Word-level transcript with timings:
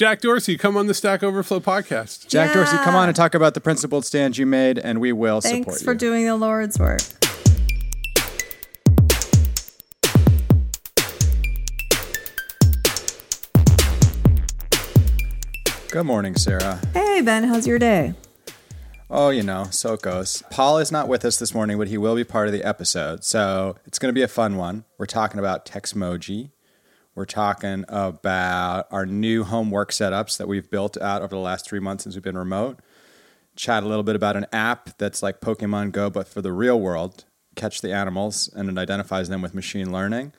Jack 0.00 0.22
Dorsey, 0.22 0.56
come 0.56 0.78
on 0.78 0.86
the 0.86 0.94
Stack 0.94 1.22
Overflow 1.22 1.60
podcast. 1.60 2.26
Jack 2.26 2.54
Dorsey, 2.54 2.78
come 2.78 2.94
on 2.94 3.10
and 3.10 3.14
talk 3.14 3.34
about 3.34 3.52
the 3.52 3.60
principled 3.60 4.06
stand 4.06 4.38
you 4.38 4.46
made, 4.46 4.78
and 4.78 4.98
we 4.98 5.12
will 5.12 5.42
Thanks 5.42 5.58
support 5.58 5.66
you. 5.66 5.72
Thanks 5.72 5.82
for 5.82 5.94
doing 5.94 6.24
the 6.24 6.36
Lord's 6.36 6.78
work. 6.78 7.02
Good 15.90 16.04
morning, 16.04 16.34
Sarah. 16.36 16.80
Hey, 16.94 17.20
Ben, 17.20 17.44
how's 17.44 17.66
your 17.66 17.78
day? 17.78 18.14
Oh, 19.10 19.28
you 19.28 19.42
know, 19.42 19.66
so 19.70 19.92
it 19.92 20.00
goes. 20.00 20.42
Paul 20.50 20.78
is 20.78 20.90
not 20.90 21.08
with 21.08 21.26
us 21.26 21.36
this 21.36 21.52
morning, 21.52 21.76
but 21.76 21.88
he 21.88 21.98
will 21.98 22.16
be 22.16 22.24
part 22.24 22.46
of 22.46 22.54
the 22.54 22.64
episode. 22.64 23.22
So 23.22 23.76
it's 23.84 23.98
going 23.98 24.08
to 24.08 24.18
be 24.18 24.22
a 24.22 24.28
fun 24.28 24.56
one. 24.56 24.86
We're 24.96 25.04
talking 25.04 25.38
about 25.38 25.66
Textmoji. 25.66 26.52
We're 27.20 27.26
talking 27.26 27.84
about 27.86 28.86
our 28.90 29.04
new 29.04 29.44
home 29.44 29.70
work 29.70 29.90
setups 29.90 30.38
that 30.38 30.48
we've 30.48 30.70
built 30.70 30.96
out 30.96 31.20
over 31.20 31.34
the 31.34 31.40
last 31.42 31.68
three 31.68 31.78
months 31.78 32.04
since 32.04 32.16
we've 32.16 32.24
been 32.24 32.38
remote. 32.38 32.80
Chat 33.56 33.82
a 33.82 33.86
little 33.86 34.02
bit 34.02 34.16
about 34.16 34.38
an 34.38 34.46
app 34.54 34.96
that's 34.96 35.22
like 35.22 35.42
Pokemon 35.42 35.92
Go, 35.92 36.08
but 36.08 36.26
for 36.26 36.40
the 36.40 36.50
real 36.50 36.80
world. 36.80 37.26
Catch 37.56 37.82
the 37.82 37.92
animals 37.92 38.48
and 38.56 38.70
it 38.70 38.78
identifies 38.78 39.28
them 39.28 39.42
with 39.42 39.54
machine 39.54 39.92
learning. 39.92 40.32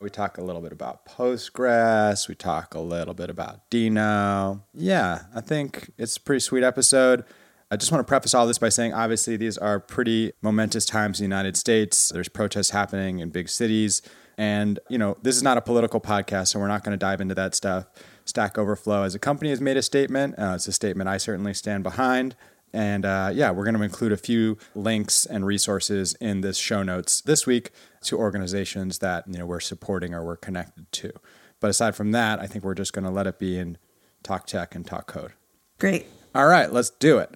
We 0.00 0.08
talk 0.08 0.38
a 0.38 0.42
little 0.42 0.62
bit 0.62 0.72
about 0.72 1.04
Postgres. 1.04 2.28
We 2.28 2.34
talk 2.34 2.74
a 2.74 2.80
little 2.80 3.12
bit 3.12 3.28
about 3.28 3.70
Deno. 3.70 4.62
Yeah, 4.72 5.24
I 5.34 5.42
think 5.42 5.90
it's 5.98 6.16
a 6.16 6.20
pretty 6.20 6.40
sweet 6.40 6.64
episode. 6.64 7.26
I 7.70 7.76
just 7.76 7.92
want 7.92 8.06
to 8.06 8.10
preface 8.10 8.32
all 8.32 8.46
this 8.46 8.58
by 8.58 8.70
saying 8.70 8.94
obviously 8.94 9.36
these 9.36 9.58
are 9.58 9.78
pretty 9.78 10.32
momentous 10.40 10.86
times 10.86 11.20
in 11.20 11.24
the 11.24 11.34
United 11.34 11.58
States. 11.58 12.08
There's 12.08 12.30
protests 12.30 12.70
happening 12.70 13.18
in 13.18 13.28
big 13.28 13.50
cities. 13.50 14.00
And, 14.42 14.80
you 14.88 14.98
know, 14.98 15.16
this 15.22 15.36
is 15.36 15.44
not 15.44 15.56
a 15.56 15.60
political 15.60 16.00
podcast, 16.00 16.48
so 16.48 16.58
we're 16.58 16.66
not 16.66 16.82
going 16.82 16.90
to 16.90 16.98
dive 16.98 17.20
into 17.20 17.36
that 17.36 17.54
stuff. 17.54 17.86
Stack 18.24 18.58
Overflow 18.58 19.04
as 19.04 19.14
a 19.14 19.20
company 19.20 19.50
has 19.50 19.60
made 19.60 19.76
a 19.76 19.82
statement. 19.82 20.34
Uh, 20.36 20.54
it's 20.56 20.66
a 20.66 20.72
statement 20.72 21.08
I 21.08 21.16
certainly 21.18 21.54
stand 21.54 21.84
behind. 21.84 22.34
And 22.72 23.04
uh, 23.04 23.30
yeah, 23.32 23.52
we're 23.52 23.62
going 23.62 23.76
to 23.76 23.82
include 23.82 24.10
a 24.10 24.16
few 24.16 24.58
links 24.74 25.26
and 25.26 25.46
resources 25.46 26.14
in 26.14 26.40
this 26.40 26.56
show 26.56 26.82
notes 26.82 27.20
this 27.20 27.46
week 27.46 27.70
to 28.02 28.18
organizations 28.18 28.98
that 28.98 29.28
you 29.28 29.38
know 29.38 29.46
we're 29.46 29.60
supporting 29.60 30.12
or 30.12 30.24
we're 30.24 30.36
connected 30.36 30.90
to. 30.90 31.12
But 31.60 31.70
aside 31.70 31.94
from 31.94 32.10
that, 32.10 32.40
I 32.40 32.48
think 32.48 32.64
we're 32.64 32.74
just 32.74 32.92
going 32.92 33.04
to 33.04 33.12
let 33.12 33.28
it 33.28 33.38
be 33.38 33.60
and 33.60 33.78
talk 34.24 34.48
tech 34.48 34.74
and 34.74 34.84
talk 34.84 35.06
code. 35.06 35.34
Great. 35.78 36.06
All 36.34 36.48
right, 36.48 36.72
let's 36.72 36.90
do 36.90 37.18
it. 37.18 37.30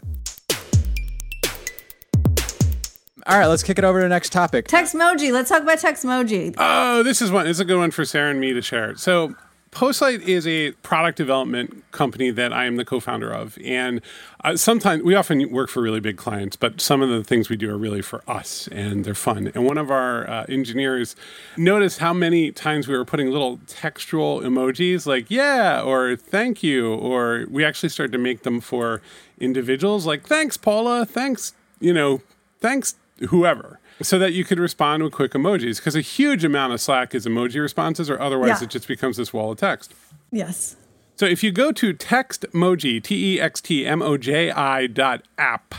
All 3.26 3.36
right, 3.36 3.46
let's 3.46 3.64
kick 3.64 3.78
it 3.78 3.84
over 3.84 3.98
to 3.98 4.04
the 4.04 4.08
next 4.08 4.30
topic. 4.30 4.68
Textmoji. 4.68 5.32
Let's 5.32 5.48
talk 5.48 5.62
about 5.62 5.78
Textmoji. 5.78 6.54
Oh, 6.58 7.02
this 7.02 7.20
is 7.20 7.32
one. 7.32 7.46
This 7.46 7.56
is 7.56 7.60
a 7.60 7.64
good 7.64 7.78
one 7.78 7.90
for 7.90 8.04
Sarah 8.04 8.30
and 8.30 8.40
me 8.40 8.52
to 8.52 8.62
share. 8.62 8.94
So, 8.96 9.34
Postlight 9.72 10.22
is 10.22 10.46
a 10.46 10.70
product 10.82 11.18
development 11.18 11.84
company 11.90 12.30
that 12.30 12.50
I 12.50 12.64
am 12.64 12.76
the 12.76 12.84
co-founder 12.84 13.30
of, 13.30 13.58
and 13.62 14.00
uh, 14.42 14.56
sometimes 14.56 15.02
we 15.02 15.14
often 15.14 15.50
work 15.50 15.68
for 15.68 15.82
really 15.82 16.00
big 16.00 16.16
clients, 16.16 16.56
but 16.56 16.80
some 16.80 17.02
of 17.02 17.10
the 17.10 17.22
things 17.22 17.50
we 17.50 17.56
do 17.56 17.70
are 17.70 17.76
really 17.76 18.00
for 18.00 18.22
us, 18.26 18.68
and 18.68 19.04
they're 19.04 19.12
fun. 19.12 19.50
And 19.54 19.66
one 19.66 19.76
of 19.76 19.90
our 19.90 20.30
uh, 20.30 20.46
engineers 20.48 21.14
noticed 21.58 21.98
how 21.98 22.14
many 22.14 22.52
times 22.52 22.88
we 22.88 22.96
were 22.96 23.04
putting 23.04 23.30
little 23.30 23.58
textual 23.66 24.40
emojis, 24.40 25.04
like 25.04 25.30
"yeah" 25.30 25.82
or 25.82 26.16
"thank 26.16 26.62
you," 26.62 26.94
or 26.94 27.44
we 27.50 27.62
actually 27.62 27.90
started 27.90 28.12
to 28.12 28.18
make 28.18 28.44
them 28.44 28.62
for 28.62 29.02
individuals, 29.38 30.06
like 30.06 30.26
"thanks, 30.26 30.56
Paula," 30.56 31.04
"thanks," 31.04 31.52
you 31.80 31.92
know, 31.92 32.22
"thanks." 32.60 32.94
Whoever 33.28 33.80
so 34.02 34.18
that 34.18 34.32
you 34.34 34.44
could 34.44 34.58
respond 34.58 35.02
with 35.02 35.12
quick 35.12 35.32
emojis 35.32 35.76
because 35.76 35.96
a 35.96 36.00
huge 36.00 36.44
amount 36.44 36.72
of 36.72 36.80
slack 36.80 37.14
is 37.14 37.24
emoji 37.26 37.60
responses 37.60 38.10
or 38.10 38.20
otherwise 38.20 38.60
Yeah. 38.60 38.64
it 38.64 38.70
just 38.70 38.86
becomes 38.88 39.16
this 39.16 39.32
wall 39.32 39.52
of 39.52 39.58
text 39.58 39.94
Yes. 40.30 40.76
so 41.16 41.24
if 41.26 41.42
you 41.42 41.50
go 41.52 41.72
to 41.72 41.94
textmoji 41.94 43.02
t-e-x-t-m-o-j-i 43.02 44.86
dot 44.88 45.22
app 45.38 45.74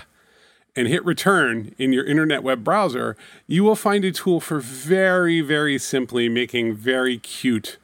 and 0.75 0.87
hit 0.87 1.03
return 1.05 1.73
in 1.77 1.93
your 1.93 2.05
internet 2.05 2.43
web 2.43 2.63
browser 2.63 3.15
you 3.45 3.63
will 3.63 3.75
find 3.75 4.03
a 4.05 4.11
tool 4.11 4.39
for 4.39 4.59
very 4.59 5.41
very 5.41 5.77
simply 5.77 6.27
making 6.29 6.73
very 6.75 7.17
cute 7.17 7.77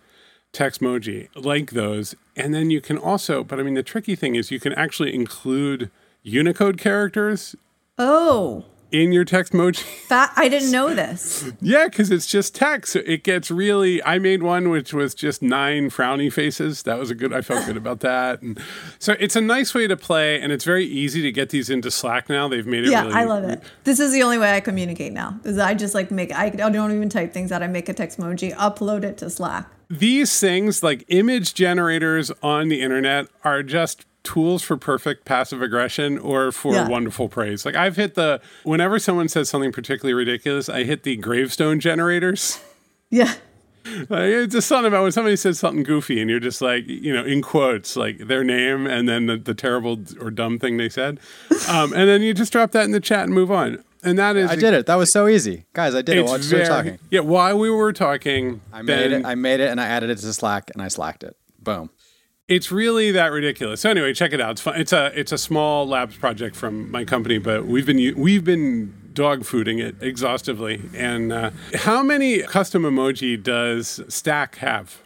text 0.51 0.79
textmoji 0.81 1.29
like 1.35 1.71
those 1.71 2.15
and 2.35 2.53
then 2.53 2.69
you 2.69 2.79
can 2.79 2.97
also 2.97 3.43
but 3.43 3.59
i 3.59 3.63
mean 3.63 3.73
the 3.73 3.81
tricky 3.83 4.15
thing 4.15 4.35
is 4.35 4.51
you 4.51 4.59
can 4.59 4.73
actually 4.73 5.13
include 5.13 5.89
unicode 6.23 6.77
characters 6.77 7.55
Oh, 7.99 8.65
in 8.93 9.11
your 9.11 9.25
textmoji 9.25 9.83
that 10.07 10.31
I 10.37 10.47
didn't 10.47 10.71
know 10.71 10.93
this. 10.93 11.51
Yeah, 11.59 11.87
because 11.87 12.11
it's 12.11 12.27
just 12.27 12.55
text. 12.55 12.93
So 12.93 12.99
It 12.99 13.23
gets 13.23 13.51
really. 13.51 14.01
I 14.03 14.19
made 14.19 14.43
one 14.43 14.69
which 14.69 14.93
was 14.93 15.13
just 15.15 15.41
nine 15.41 15.89
frowny 15.89 16.31
faces. 16.31 16.83
That 16.83 16.99
was 16.99 17.09
a 17.09 17.15
good. 17.15 17.33
I 17.33 17.41
felt 17.41 17.65
good 17.65 17.75
about 17.75 17.99
that. 18.01 18.41
And 18.41 18.59
so 18.99 19.15
it's 19.19 19.35
a 19.35 19.41
nice 19.41 19.73
way 19.73 19.87
to 19.87 19.97
play, 19.97 20.39
and 20.39 20.51
it's 20.51 20.63
very 20.63 20.85
easy 20.85 21.21
to 21.23 21.31
get 21.31 21.49
these 21.49 21.69
into 21.69 21.89
Slack 21.91 22.29
now. 22.29 22.47
They've 22.47 22.67
made 22.67 22.85
it. 22.85 22.91
Yeah, 22.91 23.03
really, 23.03 23.15
I 23.15 23.23
love 23.25 23.43
it. 23.43 23.61
This 23.83 23.99
is 23.99 24.13
the 24.13 24.21
only 24.23 24.37
way 24.37 24.55
I 24.55 24.59
communicate 24.59 25.11
now. 25.11 25.39
Is 25.43 25.57
I 25.57 25.73
just 25.73 25.95
like 25.95 26.11
make 26.11 26.31
I 26.33 26.49
don't 26.49 26.91
even 26.91 27.09
type 27.09 27.33
things 27.33 27.51
out. 27.51 27.63
I 27.63 27.67
make 27.67 27.89
a 27.89 27.93
Textmoji, 27.93 28.53
upload 28.55 29.03
it 29.03 29.17
to 29.17 29.29
Slack. 29.29 29.67
These 29.89 30.39
things, 30.39 30.83
like 30.83 31.03
image 31.07 31.53
generators 31.55 32.31
on 32.41 32.67
the 32.67 32.81
internet, 32.81 33.27
are 33.43 33.63
just 33.63 34.05
tools 34.23 34.63
for 34.63 34.77
perfect 34.77 35.25
passive 35.25 35.61
aggression 35.61 36.17
or 36.17 36.51
for 36.51 36.73
Yeah. 36.73 36.87
wonderful 36.87 37.27
praise. 37.29 37.65
Like 37.65 37.75
I've 37.75 37.95
hit 37.97 38.15
the 38.15 38.41
whenever 38.63 38.97
someone 38.99 39.27
says 39.27 39.49
something 39.49 39.71
particularly 39.71 40.13
ridiculous, 40.13 40.69
I 40.69 40.83
hit 40.83 41.03
the 41.03 41.15
gravestone 41.17 41.79
generators. 41.79 42.59
Yeah. 43.09 43.33
Like, 43.85 44.29
it's 44.29 44.53
just 44.53 44.69
something 44.69 44.87
about 44.87 45.03
when 45.03 45.11
somebody 45.11 45.35
says 45.35 45.59
something 45.59 45.83
goofy 45.83 46.21
and 46.21 46.29
you're 46.29 46.39
just 46.39 46.61
like, 46.61 46.87
you 46.87 47.13
know, 47.13 47.25
in 47.25 47.41
quotes, 47.41 47.97
like 47.97 48.17
their 48.17 48.41
name 48.41 48.87
and 48.87 49.09
then 49.09 49.25
the, 49.25 49.35
the 49.35 49.53
terrible 49.53 49.99
or 50.21 50.31
dumb 50.31 50.57
thing 50.57 50.77
they 50.77 50.87
said. 50.87 51.19
Um, 51.69 51.91
and 51.91 52.07
then 52.07 52.21
you 52.21 52.33
just 52.33 52.53
drop 52.53 52.71
that 52.71 52.85
in 52.85 52.91
the 52.91 53.01
chat 53.01 53.25
and 53.25 53.33
move 53.33 53.51
on. 53.51 53.83
And 54.03 54.17
that 54.19 54.37
is, 54.37 54.49
I 54.49 54.55
did 54.55 54.73
it. 54.73 54.85
That 54.85 54.95
was 54.95 55.11
so 55.11 55.27
easy, 55.27 55.65
guys. 55.73 55.95
I 55.95 56.01
did 56.01 56.15
it 56.17 56.23
while 56.25 56.39
we 56.39 56.57
were 56.59 56.65
talking. 56.65 56.99
Yeah, 57.09 57.19
while 57.21 57.59
we 57.59 57.69
were 57.69 57.91
talking, 57.91 58.61
I 58.71 58.83
Ben, 58.83 58.85
made 58.85 59.11
it. 59.11 59.25
I 59.25 59.35
made 59.35 59.59
it, 59.59 59.69
and 59.69 59.81
I 59.81 59.85
added 59.85 60.09
it 60.09 60.17
to 60.19 60.31
Slack, 60.33 60.71
and 60.73 60.81
I 60.81 60.87
slacked 60.87 61.23
it. 61.23 61.35
Boom. 61.59 61.89
It's 62.47 62.71
really 62.71 63.11
that 63.11 63.31
ridiculous. 63.31 63.81
So 63.81 63.89
anyway, 63.89 64.13
check 64.13 64.33
it 64.33 64.41
out. 64.41 64.51
It's 64.51 64.61
fun. 64.61 64.79
It's 64.79 64.93
a 64.93 65.11
it's 65.17 65.31
a 65.31 65.37
small 65.37 65.87
labs 65.87 66.17
project 66.17 66.55
from 66.55 66.91
my 66.91 67.05
company, 67.05 67.37
but 67.37 67.65
we've 67.65 67.85
been 67.85 68.13
we've 68.17 68.43
been 68.43 68.93
dog 69.13 69.41
fooding 69.41 69.81
it 69.81 69.95
exhaustively. 70.01 70.81
And 70.95 71.31
uh, 71.31 71.51
how 71.75 72.03
many 72.03 72.41
custom 72.41 72.83
emoji 72.83 73.41
does 73.41 74.01
Stack 74.07 74.57
have? 74.57 75.01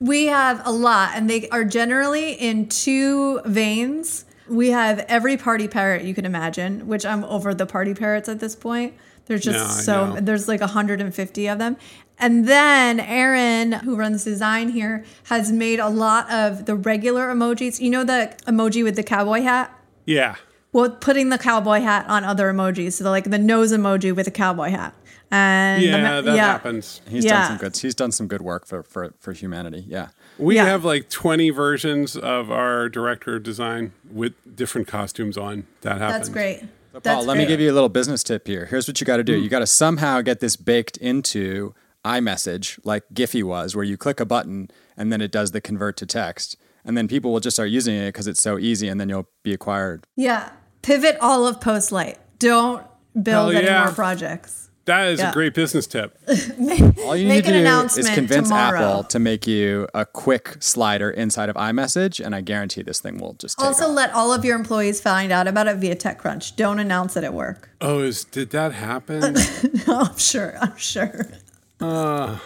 We 0.00 0.26
have 0.26 0.60
a 0.64 0.72
lot, 0.72 1.12
and 1.14 1.30
they 1.30 1.48
are 1.50 1.64
generally 1.64 2.32
in 2.32 2.68
two 2.68 3.40
veins. 3.44 4.24
We 4.48 4.70
have 4.70 4.98
every 5.08 5.36
party 5.36 5.68
parrot 5.68 6.02
you 6.02 6.12
can 6.12 6.26
imagine, 6.26 6.88
which 6.88 7.06
I'm 7.06 7.22
over 7.24 7.54
the 7.54 7.66
party 7.66 7.94
parrots 7.94 8.28
at 8.28 8.40
this 8.40 8.56
point. 8.56 8.94
There's 9.26 9.42
just 9.42 9.86
No, 9.88 10.14
so 10.14 10.20
there's 10.20 10.48
like 10.48 10.60
150 10.60 11.46
of 11.48 11.58
them. 11.58 11.76
And 12.18 12.46
then 12.46 13.00
Aaron, 13.00 13.72
who 13.72 13.96
runs 13.96 14.24
design 14.24 14.68
here, 14.68 15.04
has 15.24 15.50
made 15.50 15.80
a 15.80 15.88
lot 15.88 16.30
of 16.30 16.66
the 16.66 16.74
regular 16.74 17.32
emojis. 17.34 17.80
You 17.80 17.90
know 17.90 18.04
the 18.04 18.34
emoji 18.46 18.84
with 18.84 18.96
the 18.96 19.02
cowboy 19.02 19.42
hat? 19.42 19.76
Yeah. 20.06 20.36
Well, 20.72 20.90
putting 20.90 21.28
the 21.30 21.38
cowboy 21.38 21.80
hat 21.80 22.06
on 22.08 22.24
other 22.24 22.52
emojis. 22.52 22.94
So 22.94 23.10
like 23.10 23.24
the 23.24 23.38
nose 23.38 23.72
emoji 23.72 24.14
with 24.14 24.26
a 24.26 24.30
cowboy 24.30 24.70
hat. 24.70 24.94
And 25.30 25.82
Yeah, 25.82 26.02
ma- 26.02 26.20
that 26.20 26.36
happens. 26.38 27.00
He's 27.08 27.24
Yeah. 27.24 27.32
done 27.38 27.46
some 27.48 27.56
good. 27.58 27.76
He's 27.78 27.94
done 27.94 28.12
some 28.12 28.26
good 28.28 28.42
work 28.42 28.66
for 28.66 28.82
for 28.82 29.14
for 29.18 29.32
humanity. 29.32 29.84
Yeah. 29.88 30.08
We 30.38 30.56
Yeah. 30.56 30.66
have 30.66 30.84
like 30.84 31.08
20 31.08 31.50
versions 31.50 32.16
of 32.16 32.50
our 32.50 32.88
director 32.90 33.36
of 33.36 33.42
design 33.42 33.92
with 34.10 34.34
different 34.54 34.88
costumes 34.88 35.38
on. 35.38 35.64
That 35.80 35.98
happens. 35.98 36.12
That's 36.12 36.28
great. 36.28 36.64
Paul, 36.92 37.00
That's 37.02 37.26
let 37.26 37.38
me 37.38 37.46
give 37.46 37.60
you 37.60 37.70
a 37.70 37.74
little 37.74 37.88
business 37.88 38.22
tip 38.22 38.46
here. 38.46 38.66
Here's 38.66 38.86
what 38.86 39.00
you 39.00 39.06
got 39.06 39.16
to 39.16 39.24
do. 39.24 39.34
You 39.34 39.42
hmm. 39.42 39.48
got 39.48 39.60
to 39.60 39.66
somehow 39.66 40.20
get 40.20 40.40
this 40.40 40.56
baked 40.56 40.96
into 40.98 41.74
iMessage, 42.04 42.78
like 42.84 43.04
Giphy 43.14 43.42
was, 43.42 43.74
where 43.74 43.84
you 43.84 43.96
click 43.96 44.20
a 44.20 44.24
button 44.26 44.68
and 44.96 45.12
then 45.12 45.20
it 45.20 45.30
does 45.30 45.52
the 45.52 45.60
convert 45.60 45.96
to 45.98 46.06
text, 46.06 46.56
and 46.84 46.96
then 46.96 47.08
people 47.08 47.32
will 47.32 47.40
just 47.40 47.56
start 47.56 47.70
using 47.70 47.94
it 47.94 48.08
because 48.08 48.26
it's 48.26 48.42
so 48.42 48.58
easy, 48.58 48.88
and 48.88 49.00
then 49.00 49.08
you'll 49.08 49.28
be 49.42 49.54
acquired. 49.54 50.04
Yeah. 50.16 50.50
Pivot 50.82 51.16
all 51.20 51.46
of 51.46 51.60
Postlight. 51.60 52.16
Don't 52.38 52.84
build 53.14 53.26
Hell 53.26 53.50
any 53.50 53.66
yeah. 53.66 53.84
more 53.84 53.92
projects. 53.92 54.68
That 54.86 55.08
is 55.08 55.20
Yeah. 55.20 55.30
a 55.30 55.32
great 55.32 55.54
business 55.54 55.86
tip. 55.86 56.18
All 56.28 57.14
you 57.16 57.28
Make 57.28 57.44
need 57.44 57.52
to 57.52 57.68
an 57.68 57.88
do 57.88 58.00
is 58.00 58.10
convince 58.10 58.48
tomorrow. 58.48 58.80
Apple 58.80 59.04
to 59.04 59.18
make 59.20 59.46
you 59.46 59.86
a 59.94 60.04
quick 60.04 60.56
slider 60.58 61.08
inside 61.08 61.48
of 61.48 61.54
iMessage, 61.54 62.24
and 62.24 62.34
I 62.34 62.40
guarantee 62.40 62.82
this 62.82 62.98
thing 63.00 63.18
will 63.18 63.34
just 63.34 63.58
take 63.58 63.66
Also, 63.66 63.84
off. 63.86 63.94
let 63.94 64.12
all 64.12 64.32
of 64.32 64.44
your 64.44 64.56
employees 64.56 65.00
find 65.00 65.30
out 65.30 65.46
about 65.46 65.68
it 65.68 65.76
via 65.76 65.94
TechCrunch. 65.94 66.56
Don't 66.56 66.80
announce 66.80 67.16
it 67.16 67.22
at 67.22 67.32
work. 67.32 67.70
Oh, 67.80 68.00
is 68.00 68.24
did 68.24 68.50
that 68.50 68.72
happen? 68.72 69.36
No, 69.86 70.00
I'm 70.00 70.18
sure. 70.18 70.56
I'm 70.60 70.76
sure. 70.76 71.26
All 71.80 72.38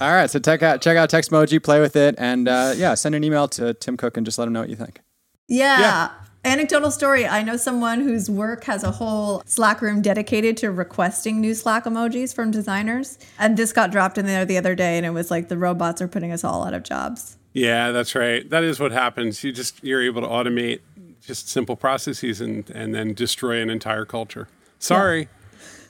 right, 0.00 0.28
so 0.30 0.38
check 0.38 0.62
out 0.62 0.82
check 0.82 0.96
out 0.96 1.08
Textmoji, 1.10 1.62
play 1.62 1.80
with 1.80 1.96
it, 1.96 2.14
and 2.18 2.48
uh, 2.48 2.74
yeah, 2.76 2.94
send 2.94 3.14
an 3.14 3.24
email 3.24 3.48
to 3.48 3.74
Tim 3.74 3.96
Cook 3.96 4.16
and 4.16 4.26
just 4.26 4.38
let 4.38 4.46
him 4.46 4.52
know 4.52 4.60
what 4.60 4.68
you 4.68 4.76
think. 4.76 5.00
Yeah. 5.48 5.80
Yeah. 5.80 6.10
Anecdotal 6.44 6.90
story. 6.90 7.24
I 7.24 7.42
know 7.42 7.56
someone 7.56 8.00
whose 8.00 8.28
work 8.28 8.64
has 8.64 8.82
a 8.82 8.90
whole 8.90 9.44
Slack 9.46 9.80
room 9.80 10.02
dedicated 10.02 10.56
to 10.58 10.72
requesting 10.72 11.40
new 11.40 11.54
Slack 11.54 11.84
emojis 11.84 12.34
from 12.34 12.50
designers. 12.50 13.16
And 13.38 13.56
this 13.56 13.72
got 13.72 13.92
dropped 13.92 14.18
in 14.18 14.26
there 14.26 14.44
the 14.44 14.58
other 14.58 14.74
day, 14.74 14.96
and 14.96 15.06
it 15.06 15.10
was 15.10 15.30
like 15.30 15.48
the 15.48 15.56
robots 15.56 16.02
are 16.02 16.08
putting 16.08 16.32
us 16.32 16.42
all 16.42 16.64
out 16.64 16.74
of 16.74 16.82
jobs. 16.82 17.36
Yeah, 17.52 17.92
that's 17.92 18.16
right. 18.16 18.48
That 18.50 18.64
is 18.64 18.80
what 18.80 18.90
happens. 18.90 19.44
You 19.44 19.52
just 19.52 19.82
you're 19.84 20.02
able 20.02 20.22
to 20.22 20.26
automate 20.26 20.80
just 21.20 21.48
simple 21.48 21.76
processes 21.76 22.40
and 22.40 22.68
and 22.70 22.92
then 22.92 23.14
destroy 23.14 23.62
an 23.62 23.70
entire 23.70 24.04
culture. 24.04 24.48
Sorry. 24.80 25.28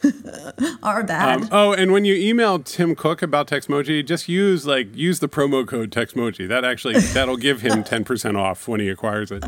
our 0.82 1.04
bad. 1.04 1.43
Um, 1.43 1.49
oh, 1.52 1.72
and 1.72 1.93
when 1.93 2.04
you 2.04 2.14
email 2.14 2.58
Tim 2.58 2.94
Cook 2.94 3.22
about 3.22 3.46
Textmoji, 3.46 4.04
just 4.04 4.28
use 4.28 4.66
like 4.66 4.94
use 4.94 5.20
the 5.20 5.28
promo 5.28 5.66
code 5.66 5.90
Textmoji. 5.90 6.49
That 6.49 6.64
actually 6.64 6.99
that'll 6.99 7.37
give 7.37 7.62
him 7.62 7.84
ten 7.84 8.04
percent 8.04 8.37
off 8.37 8.69
when 8.69 8.81
he 8.81 8.88
acquires 8.88 9.31
it. 9.31 9.44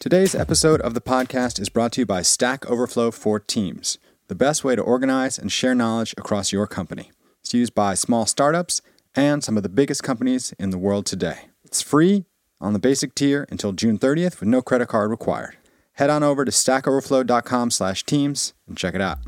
Today's 0.00 0.32
episode 0.32 0.80
of 0.82 0.94
the 0.94 1.00
podcast 1.00 1.58
is 1.58 1.68
brought 1.68 1.90
to 1.92 2.02
you 2.02 2.06
by 2.06 2.22
Stack 2.22 2.70
Overflow 2.70 3.10
for 3.10 3.40
Teams, 3.40 3.98
the 4.28 4.36
best 4.36 4.62
way 4.62 4.76
to 4.76 4.82
organize 4.82 5.40
and 5.40 5.50
share 5.50 5.74
knowledge 5.74 6.14
across 6.16 6.52
your 6.52 6.68
company. 6.68 7.10
It's 7.40 7.52
used 7.52 7.74
by 7.74 7.94
small 7.94 8.24
startups 8.24 8.80
and 9.16 9.42
some 9.42 9.56
of 9.56 9.64
the 9.64 9.68
biggest 9.68 10.04
companies 10.04 10.54
in 10.56 10.70
the 10.70 10.78
world 10.78 11.04
today. 11.04 11.46
It's 11.64 11.82
free 11.82 12.26
on 12.60 12.74
the 12.74 12.78
basic 12.78 13.16
tier 13.16 13.44
until 13.50 13.72
June 13.72 13.98
30th 13.98 14.38
with 14.38 14.48
no 14.48 14.62
credit 14.62 14.86
card 14.86 15.10
required. 15.10 15.56
Head 15.94 16.10
on 16.10 16.22
over 16.22 16.44
to 16.44 16.52
stackoverflow.com 16.52 17.72
slash 17.72 18.04
teams 18.04 18.54
and 18.68 18.78
check 18.78 18.94
it 18.94 19.00
out. 19.00 19.18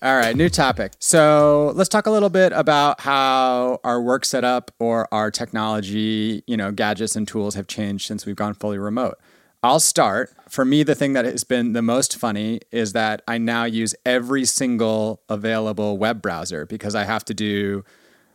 All 0.00 0.16
right, 0.16 0.36
new 0.36 0.48
topic. 0.48 0.92
So 1.00 1.72
let's 1.74 1.88
talk 1.88 2.06
a 2.06 2.12
little 2.12 2.28
bit 2.28 2.52
about 2.52 3.00
how 3.00 3.80
our 3.82 4.00
work 4.00 4.24
setup 4.24 4.70
or 4.78 5.12
our 5.12 5.32
technology, 5.32 6.44
you 6.46 6.56
know, 6.56 6.70
gadgets 6.70 7.16
and 7.16 7.26
tools 7.26 7.56
have 7.56 7.66
changed 7.66 8.06
since 8.06 8.24
we've 8.24 8.36
gone 8.36 8.54
fully 8.54 8.78
remote. 8.78 9.18
I'll 9.60 9.80
start. 9.80 10.32
For 10.48 10.64
me, 10.64 10.84
the 10.84 10.94
thing 10.94 11.14
that 11.14 11.24
has 11.24 11.42
been 11.42 11.72
the 11.72 11.82
most 11.82 12.16
funny 12.16 12.60
is 12.70 12.92
that 12.92 13.22
I 13.26 13.38
now 13.38 13.64
use 13.64 13.96
every 14.06 14.44
single 14.44 15.20
available 15.28 15.98
web 15.98 16.22
browser 16.22 16.64
because 16.64 16.94
I 16.94 17.02
have 17.02 17.24
to 17.24 17.34
do 17.34 17.84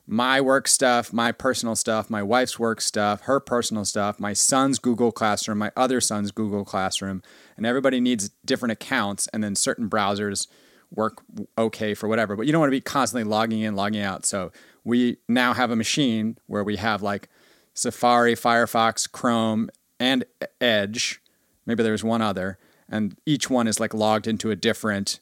my 0.06 0.42
work 0.42 0.68
stuff, 0.68 1.14
my 1.14 1.32
personal 1.32 1.78
stuff, 1.78 2.10
my 2.10 2.22
wife's 2.22 2.60
work 2.60 2.82
stuff, 2.82 3.22
her 3.22 3.40
personal 3.40 3.86
stuff, 3.86 4.20
my 4.20 4.34
son's 4.34 4.80
Google 4.80 5.14
Classroom, 5.14 5.60
my 5.60 5.72
other 5.78 6.02
son's 6.02 6.32
Google 6.32 6.66
Classroom, 6.66 7.24
and 7.56 7.66
everybody 7.66 8.02
needs 8.02 8.32
different 8.44 8.74
accounts, 8.74 9.28
and 9.28 9.42
then 9.42 9.56
certain 9.56 9.90
browsers 9.90 10.48
work 10.94 11.22
okay 11.58 11.94
for 11.94 12.08
whatever. 12.08 12.36
But 12.36 12.46
you 12.46 12.52
don't 12.52 12.62
want 12.62 12.70
to 12.70 12.78
be 12.78 12.82
constantly 12.82 13.30
logging 13.30 13.62
in, 13.62 13.76
logging 13.76 14.02
out. 14.02 14.26
So 14.26 14.52
we 14.84 15.18
now 15.28 15.54
have 15.54 15.72
a 15.72 15.76
machine 15.76 16.38
where 16.48 16.64
we 16.64 16.78
have 16.78 17.02
like 17.02 17.30
Safari, 17.74 18.36
Firefox, 18.36 19.12
Chrome, 19.12 19.70
and 20.00 20.26
Edge. 20.62 21.22
Maybe 21.66 21.84
there's 21.84 22.04
one 22.04 22.22
other, 22.22 22.58
and 22.90 23.18
each 23.26 23.50
one 23.50 23.68
is 23.68 23.80
like 23.80 23.94
logged 23.94 24.28
into 24.28 24.52
a 24.52 24.56
different 24.56 25.20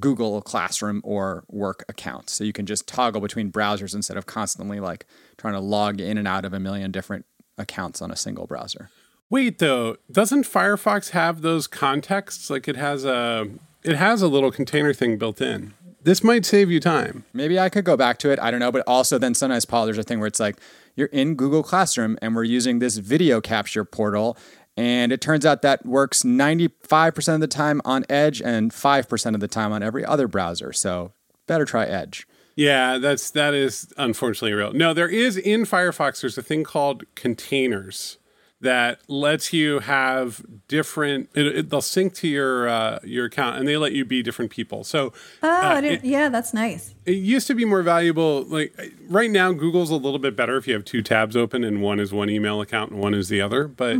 Google 0.00 0.40
Classroom 0.40 1.02
or 1.04 1.44
work 1.48 1.84
account. 1.88 2.30
So 2.30 2.44
you 2.44 2.52
can 2.52 2.66
just 2.66 2.88
toggle 2.88 3.20
between 3.20 3.52
browsers 3.52 3.94
instead 3.94 4.16
of 4.16 4.26
constantly 4.26 4.80
like 4.80 5.06
trying 5.36 5.54
to 5.54 5.60
log 5.60 6.00
in 6.00 6.16
and 6.16 6.26
out 6.26 6.44
of 6.44 6.54
a 6.54 6.60
million 6.60 6.90
different 6.90 7.26
accounts 7.58 8.00
on 8.00 8.10
a 8.10 8.16
single 8.16 8.46
browser. 8.46 8.88
Wait 9.28 9.58
though, 9.58 9.96
doesn't 10.10 10.44
Firefox 10.44 11.10
have 11.10 11.42
those 11.42 11.66
contexts? 11.66 12.48
Like 12.48 12.68
it 12.68 12.76
has 12.76 13.04
a 13.04 13.48
it 13.82 13.96
has 13.96 14.22
a 14.22 14.28
little 14.28 14.50
container 14.50 14.92
thing 14.92 15.18
built 15.18 15.40
in. 15.40 15.74
This 16.04 16.24
might 16.24 16.44
save 16.44 16.70
you 16.70 16.80
time. 16.80 17.24
Maybe 17.32 17.58
I 17.58 17.68
could 17.68 17.84
go 17.84 17.96
back 17.96 18.18
to 18.18 18.30
it. 18.30 18.38
I 18.40 18.50
don't 18.50 18.60
know. 18.60 18.72
But 18.72 18.82
also, 18.86 19.18
then 19.18 19.34
sometimes, 19.34 19.64
Paul, 19.64 19.84
there's 19.84 19.98
a 19.98 20.02
thing 20.02 20.18
where 20.18 20.26
it's 20.26 20.40
like 20.40 20.56
you're 20.96 21.08
in 21.08 21.34
Google 21.36 21.62
Classroom 21.62 22.18
and 22.20 22.34
we're 22.34 22.44
using 22.44 22.80
this 22.80 22.96
video 22.96 23.40
capture 23.40 23.84
portal. 23.84 24.36
And 24.76 25.12
it 25.12 25.20
turns 25.20 25.46
out 25.46 25.62
that 25.62 25.84
works 25.86 26.22
95% 26.22 27.34
of 27.34 27.40
the 27.40 27.46
time 27.46 27.80
on 27.84 28.04
Edge 28.08 28.40
and 28.40 28.72
5% 28.72 29.34
of 29.34 29.40
the 29.40 29.48
time 29.48 29.72
on 29.72 29.82
every 29.82 30.04
other 30.04 30.26
browser. 30.26 30.72
So 30.72 31.12
better 31.46 31.64
try 31.64 31.84
Edge. 31.84 32.26
Yeah, 32.56 32.98
that's 32.98 33.30
that 33.30 33.54
is 33.54 33.92
unfortunately 33.96 34.52
real. 34.52 34.72
No, 34.72 34.92
there 34.92 35.08
is 35.08 35.36
in 35.36 35.62
Firefox. 35.62 36.20
There's 36.20 36.36
a 36.36 36.42
thing 36.42 36.64
called 36.64 37.04
containers 37.14 38.18
that 38.62 39.00
lets 39.08 39.52
you 39.52 39.80
have 39.80 40.44
different. 40.68 41.28
It, 41.34 41.46
it, 41.46 41.70
they'll 41.70 41.82
sync 41.82 42.14
to 42.14 42.28
your 42.28 42.68
uh, 42.68 43.00
your 43.04 43.26
account, 43.26 43.58
and 43.58 43.68
they 43.68 43.76
let 43.76 43.92
you 43.92 44.04
be 44.04 44.22
different 44.22 44.50
people. 44.50 44.84
So, 44.84 45.12
oh, 45.42 45.48
uh, 45.48 45.74
I 45.74 45.80
didn't, 45.80 46.04
it, 46.04 46.08
yeah, 46.08 46.28
that's 46.28 46.54
nice. 46.54 46.94
it 47.04 47.12
used 47.12 47.46
to 47.48 47.54
be 47.54 47.64
more 47.64 47.82
valuable. 47.82 48.44
Like 48.44 48.74
right 49.08 49.30
now, 49.30 49.52
Google's 49.52 49.90
a 49.90 49.96
little 49.96 50.18
bit 50.18 50.34
better 50.34 50.56
if 50.56 50.66
you 50.66 50.74
have 50.74 50.84
two 50.84 51.02
tabs 51.02 51.36
open, 51.36 51.64
and 51.64 51.82
one 51.82 52.00
is 52.00 52.12
one 52.12 52.30
email 52.30 52.60
account 52.60 52.92
and 52.92 53.00
one 53.00 53.14
is 53.14 53.28
the 53.28 53.40
other. 53.40 53.68
But 53.68 53.98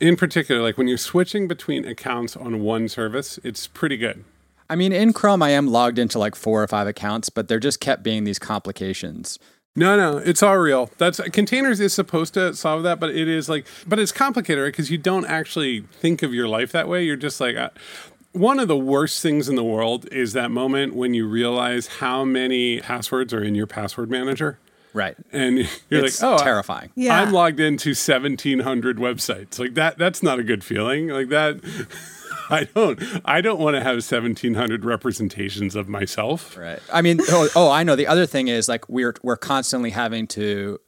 in 0.00 0.16
particular, 0.16 0.62
like 0.62 0.78
when 0.78 0.88
you're 0.88 0.98
switching 0.98 1.46
between 1.46 1.84
accounts 1.84 2.36
on 2.36 2.60
one 2.60 2.88
service, 2.88 3.38
it's 3.44 3.66
pretty 3.66 3.96
good. 3.96 4.24
I 4.70 4.76
mean, 4.76 4.92
in 4.92 5.12
Chrome, 5.12 5.42
I 5.42 5.50
am 5.50 5.66
logged 5.66 5.98
into 5.98 6.18
like 6.18 6.34
four 6.34 6.62
or 6.62 6.66
five 6.66 6.86
accounts, 6.86 7.30
but 7.30 7.48
there 7.48 7.58
just 7.58 7.80
kept 7.80 8.02
being 8.02 8.24
these 8.24 8.38
complications. 8.38 9.38
No, 9.76 9.96
no, 9.96 10.18
it's 10.18 10.42
all 10.42 10.58
real. 10.58 10.90
That's 10.98 11.20
containers 11.32 11.78
is 11.78 11.92
supposed 11.92 12.34
to 12.34 12.52
solve 12.54 12.82
that, 12.82 12.98
but 12.98 13.10
it 13.10 13.28
is 13.28 13.48
like, 13.48 13.64
but 13.86 13.98
it's 14.00 14.10
complicated, 14.10 14.62
right? 14.62 14.72
Because 14.72 14.90
you 14.90 14.98
don't 14.98 15.24
actually 15.26 15.82
think 15.92 16.22
of 16.24 16.34
your 16.34 16.48
life 16.48 16.72
that 16.72 16.88
way. 16.88 17.04
You're 17.04 17.14
just 17.16 17.40
like, 17.40 17.56
uh, 17.56 17.70
one 18.32 18.58
of 18.58 18.66
the 18.68 18.76
worst 18.76 19.22
things 19.22 19.48
in 19.48 19.54
the 19.54 19.64
world 19.64 20.06
is 20.12 20.32
that 20.32 20.50
moment 20.50 20.94
when 20.94 21.14
you 21.14 21.28
realize 21.28 21.86
how 21.86 22.24
many 22.24 22.80
passwords 22.80 23.32
are 23.32 23.42
in 23.42 23.54
your 23.54 23.66
password 23.68 24.10
manager, 24.10 24.58
Right. 24.92 25.16
and 25.32 25.58
you're 25.90 26.04
it's 26.06 26.20
like, 26.20 26.32
oh, 26.32 26.42
I- 26.42 26.44
terrifying. 26.44 26.90
Yeah. 26.96 27.20
I'm 27.22 27.32
logged 27.32 27.60
into 27.60 27.90
1,700 27.90 28.96
websites. 28.96 29.58
Like 29.60 29.74
that, 29.74 29.96
that's 29.96 30.22
not 30.24 30.38
a 30.40 30.42
good 30.42 30.64
feeling. 30.64 31.08
Like 31.08 31.28
that. 31.28 31.60
I 32.50 32.64
don't. 32.64 33.00
I 33.24 33.40
don't 33.40 33.60
want 33.60 33.76
to 33.76 33.82
have 33.82 33.94
1,700 33.96 34.84
representations 34.84 35.76
of 35.76 35.88
myself. 35.88 36.56
Right. 36.56 36.80
I 36.92 37.02
mean, 37.02 37.20
oh, 37.28 37.48
oh, 37.54 37.70
I 37.70 37.82
know. 37.82 37.96
The 37.96 38.06
other 38.06 38.26
thing 38.26 38.48
is 38.48 38.68
like 38.68 38.88
we're 38.88 39.14
we're 39.22 39.36
constantly 39.36 39.90
having 39.90 40.26
to 40.28 40.80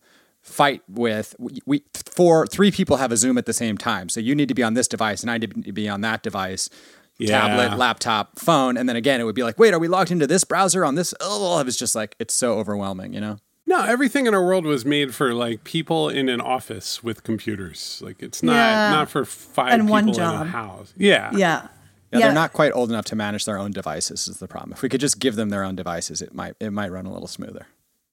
fight 0.42 0.82
with 0.88 1.36
we, 1.38 1.60
we 1.66 1.84
four 1.94 2.46
three 2.46 2.70
people 2.70 2.96
have 2.96 3.12
a 3.12 3.16
Zoom 3.16 3.36
at 3.38 3.46
the 3.46 3.52
same 3.52 3.76
time. 3.76 4.08
So 4.08 4.20
you 4.20 4.34
need 4.34 4.48
to 4.48 4.54
be 4.54 4.62
on 4.62 4.74
this 4.74 4.88
device 4.88 5.22
and 5.22 5.30
I 5.30 5.38
need 5.38 5.64
to 5.64 5.72
be 5.72 5.88
on 5.88 6.00
that 6.00 6.22
device. 6.22 6.70
Yeah. 7.18 7.46
Tablet, 7.46 7.76
laptop, 7.76 8.38
phone, 8.38 8.78
and 8.78 8.88
then 8.88 8.96
again, 8.96 9.20
it 9.20 9.24
would 9.24 9.34
be 9.34 9.42
like, 9.42 9.58
wait, 9.58 9.74
are 9.74 9.78
we 9.78 9.88
logged 9.88 10.10
into 10.10 10.26
this 10.26 10.42
browser 10.42 10.86
on 10.86 10.94
this? 10.94 11.12
Oh, 11.20 11.60
it 11.60 11.66
was 11.66 11.76
just 11.76 11.94
like 11.94 12.16
it's 12.18 12.32
so 12.32 12.54
overwhelming, 12.54 13.12
you 13.12 13.20
know. 13.20 13.36
No, 13.66 13.84
everything 13.84 14.26
in 14.26 14.34
our 14.34 14.44
world 14.44 14.64
was 14.64 14.84
made 14.84 15.14
for 15.14 15.32
like 15.32 15.62
people 15.64 16.08
in 16.08 16.28
an 16.28 16.40
office 16.40 17.02
with 17.04 17.22
computers. 17.22 18.00
Like 18.04 18.22
it's 18.22 18.42
not 18.42 18.54
Yeah. 18.54 18.90
not 18.90 19.08
for 19.10 19.24
five 19.24 19.72
And 19.74 19.82
people 19.82 19.92
one 19.92 20.04
in 20.08 20.10
a 20.10 20.14
job. 20.14 20.46
house. 20.48 20.92
Yeah. 20.96 21.30
Yeah. 21.34 21.68
Yeah, 22.12 22.18
they're 22.18 22.32
not 22.32 22.52
quite 22.52 22.72
old 22.72 22.90
enough 22.90 23.04
to 23.06 23.14
manage 23.16 23.44
their 23.44 23.56
own 23.56 23.70
devices. 23.70 24.26
Is 24.26 24.38
the 24.38 24.48
problem? 24.48 24.72
If 24.72 24.82
we 24.82 24.88
could 24.88 25.00
just 25.00 25.20
give 25.20 25.36
them 25.36 25.50
their 25.50 25.62
own 25.62 25.76
devices, 25.76 26.20
it 26.20 26.34
might 26.34 26.54
it 26.58 26.70
might 26.72 26.90
run 26.90 27.06
a 27.06 27.12
little 27.12 27.28
smoother. 27.28 27.66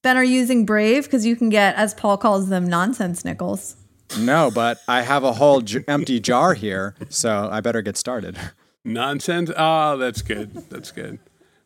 Ben 0.03 0.15
are 0.17 0.23
you 0.23 0.35
using 0.35 0.65
Brave 0.67 1.05
because 1.05 1.25
you 1.25 1.35
can 1.35 1.49
get, 1.49 1.75
as 1.75 1.95
Paul 1.95 2.17
calls 2.17 2.49
them, 2.49 2.67
nonsense 2.69 3.25
nickels. 3.25 3.75
No, 4.19 4.51
but 4.53 4.77
I 4.87 5.01
have 5.01 5.23
a 5.23 5.31
whole 5.33 5.61
j- 5.61 5.83
empty 5.87 6.19
jar 6.19 6.53
here, 6.53 6.93
so 7.09 7.49
I 7.51 7.59
better 7.61 7.81
get 7.81 7.97
started. 7.97 8.37
Nonsense. 8.85 9.49
Oh, 9.57 9.97
that's 9.97 10.21
good. 10.21 10.53
That's 10.69 10.91
good. 10.91 11.17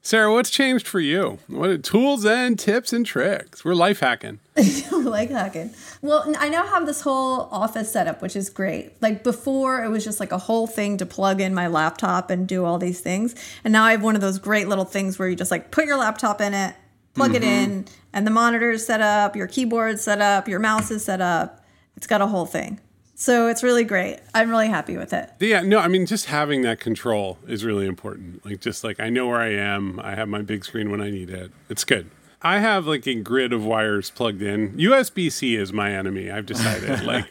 Sarah, 0.04 0.34
what's 0.34 0.50
changed 0.50 0.88
for 0.88 1.00
you? 1.00 1.38
What 1.46 1.70
are 1.70 1.78
tools 1.78 2.26
and 2.26 2.58
tips 2.58 2.92
and 2.92 3.06
tricks? 3.06 3.64
We're 3.64 3.76
life 3.76 4.00
hacking. 4.00 4.40
like 4.92 5.30
hacking. 5.30 5.76
Well, 6.02 6.34
I 6.40 6.50
now 6.50 6.66
have 6.66 6.88
this 6.88 7.02
whole 7.02 7.42
office 7.52 7.92
setup, 7.92 8.20
which 8.20 8.36
is 8.36 8.50
great. 8.50 9.00
Like 9.00 9.24
before, 9.24 9.84
it 9.84 9.90
was 9.90 10.04
just 10.04 10.20
like 10.20 10.32
a 10.32 10.40
whole 10.40 10.66
thing 10.66 10.98
to 10.98 11.06
plug 11.06 11.40
in 11.40 11.54
my 11.54 11.68
laptop 11.68 12.32
and 12.32 12.48
do 12.48 12.66
all 12.66 12.80
these 12.80 13.00
things. 13.00 13.36
And 13.64 13.72
now 13.72 13.84
I 13.84 13.92
have 13.92 14.02
one 14.02 14.16
of 14.16 14.22
those 14.22 14.40
great 14.40 14.68
little 14.68 14.86
things 14.86 15.20
where 15.20 15.30
you 15.30 15.36
just 15.36 15.52
like 15.52 15.70
put 15.70 15.86
your 15.86 15.98
laptop 15.98 16.42
in 16.42 16.56
it, 16.56 16.76
plug 17.14 17.36
it 17.36 17.44
mm-hmm. 17.44 17.72
in, 17.72 17.86
and 18.12 18.26
the 18.26 18.32
monitor 18.32 18.72
is 18.72 18.84
set 18.84 19.02
up, 19.02 19.36
your 19.36 19.46
keyboard 19.46 20.00
set 20.00 20.20
up, 20.20 20.48
your 20.48 20.60
mouse 20.60 20.90
is 20.90 21.06
set 21.06 21.22
up. 21.22 21.64
It's 21.96 22.08
got 22.08 22.22
a 22.22 22.28
whole 22.28 22.48
thing. 22.48 22.80
So 23.22 23.46
it's 23.50 23.62
really 23.62 23.84
great. 23.84 24.18
I'm 24.34 24.50
really 24.50 24.68
happy 24.68 24.98
with 24.98 25.14
it. 25.14 25.30
Yeah, 25.40 25.62
no, 25.62 25.78
I 25.78 25.88
mean, 25.88 26.08
just 26.08 26.26
having 26.26 26.64
that 26.64 26.80
control 26.80 27.38
is 27.48 27.64
really 27.64 27.86
important. 27.86 28.44
Like, 28.44 28.62
just 28.62 28.84
like 28.84 29.00
I 29.00 29.10
know 29.10 29.28
where 29.28 29.40
I 29.40 29.52
am, 29.54 30.00
I 30.00 30.16
have 30.16 30.28
my 30.28 30.42
big 30.42 30.66
screen 30.66 30.90
when 30.90 31.02
I 31.02 31.12
need 31.12 31.30
it. 31.30 31.52
It's 31.70 31.84
good. 31.84 32.10
I 32.42 32.58
have 32.58 32.88
like 32.88 33.06
a 33.06 33.14
grid 33.14 33.54
of 33.54 33.64
wires 33.64 34.10
plugged 34.10 34.42
in. 34.42 34.72
USB 34.76 35.32
C 35.32 35.56
is 35.56 35.72
my 35.72 35.92
enemy. 35.92 36.32
I've 36.32 36.48
decided. 36.48 37.04
like, 37.06 37.26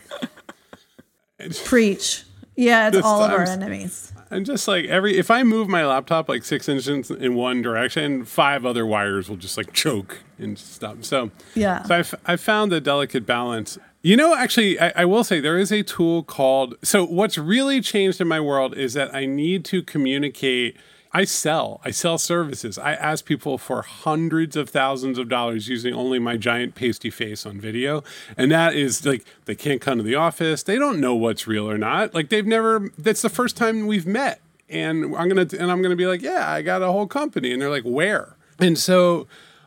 Preach. 1.64 2.23
Yeah, 2.54 2.87
it's 2.88 2.99
all 2.99 3.25
of 3.25 3.32
our 3.32 3.38
time's- 3.47 3.50
enemies. 3.50 4.12
and 4.30 4.47
just 4.47 4.68
like 4.68 4.85
every, 4.85 5.18
if 5.18 5.28
I 5.28 5.42
move 5.42 5.66
my 5.68 5.85
laptop 5.85 6.28
like 6.28 6.44
six 6.44 6.68
inches 6.68 7.11
in 7.11 7.35
one 7.35 7.62
direction, 7.62 8.25
five 8.25 8.64
other 8.64 8.87
wires 8.87 9.28
will 9.28 9.38
just 9.38 9.56
like 9.56 9.73
choke 9.73 10.18
and 10.38 10.56
stop. 10.56 11.02
So, 11.04 11.32
Yeah. 11.56 11.82
So 11.82 11.97
I've, 11.97 12.14
I 12.26 12.37
found 12.37 12.70
the 12.70 12.80
delicate 12.80 13.26
balance. 13.26 13.76
You 14.02 14.16
know, 14.16 14.35
actually, 14.35 14.80
I, 14.80 14.92
I 14.97 15.04
will 15.04 15.25
say 15.25 15.40
there 15.40 15.59
is 15.59 15.71
a 15.71 15.83
tool 15.83 16.23
called. 16.23 16.75
So, 16.83 17.04
what's 17.04 17.37
really 17.37 17.83
changed 17.83 18.21
in 18.21 18.28
my 18.28 18.40
world 18.40 18.75
is 18.76 18.95
that 18.95 19.14
I 19.14 19.26
need 19.26 19.64
to 19.66 19.83
communicate. 19.83 20.76
I 21.12 21.25
sell. 21.25 21.80
I 21.85 21.90
sell 21.90 22.19
services. 22.19 22.78
I 22.78 22.92
ask 22.92 23.25
people 23.25 23.59
for 23.59 23.83
hundreds 23.83 24.54
of 24.57 24.71
thousands 24.71 25.19
of 25.19 25.28
dollars 25.28 25.69
using 25.69 25.92
only 25.92 26.21
my 26.21 26.37
giant 26.37 26.76
pasty 26.76 27.11
face 27.11 27.45
on 27.45 27.61
video. 27.61 28.04
And 28.37 28.52
that 28.52 28.75
is 28.75 29.04
like, 29.04 29.25
they 29.45 29.57
can't 29.57 29.80
come 29.80 29.99
to 29.99 30.04
the 30.04 30.14
office. 30.14 30.62
They 30.62 30.78
don't 30.78 31.00
know 31.00 31.16
what's 31.16 31.49
real 31.49 31.69
or 31.69 31.76
not. 31.76 32.14
Like, 32.14 32.28
they've 32.28 32.47
never, 32.47 32.92
that's 32.97 33.23
the 33.23 33.28
first 33.28 33.57
time 33.57 33.88
we've 33.88 34.07
met. 34.07 34.40
And 34.69 35.16
I'm 35.16 35.28
going 35.28 35.49
to, 35.49 35.59
and 35.59 35.71
I'm 35.71 35.83
going 35.83 35.90
to 35.90 35.97
be 35.97 36.07
like, 36.07 36.23
yeah, 36.23 36.49
I 36.49 36.62
got 36.62 36.80
a 36.80 36.92
whole 36.92 37.09
company. 37.09 37.52
And 37.52 37.61
they're 37.61 37.71
like, 37.71 37.83
where? 37.83 38.37
And 38.61 38.78
so, 38.78 39.26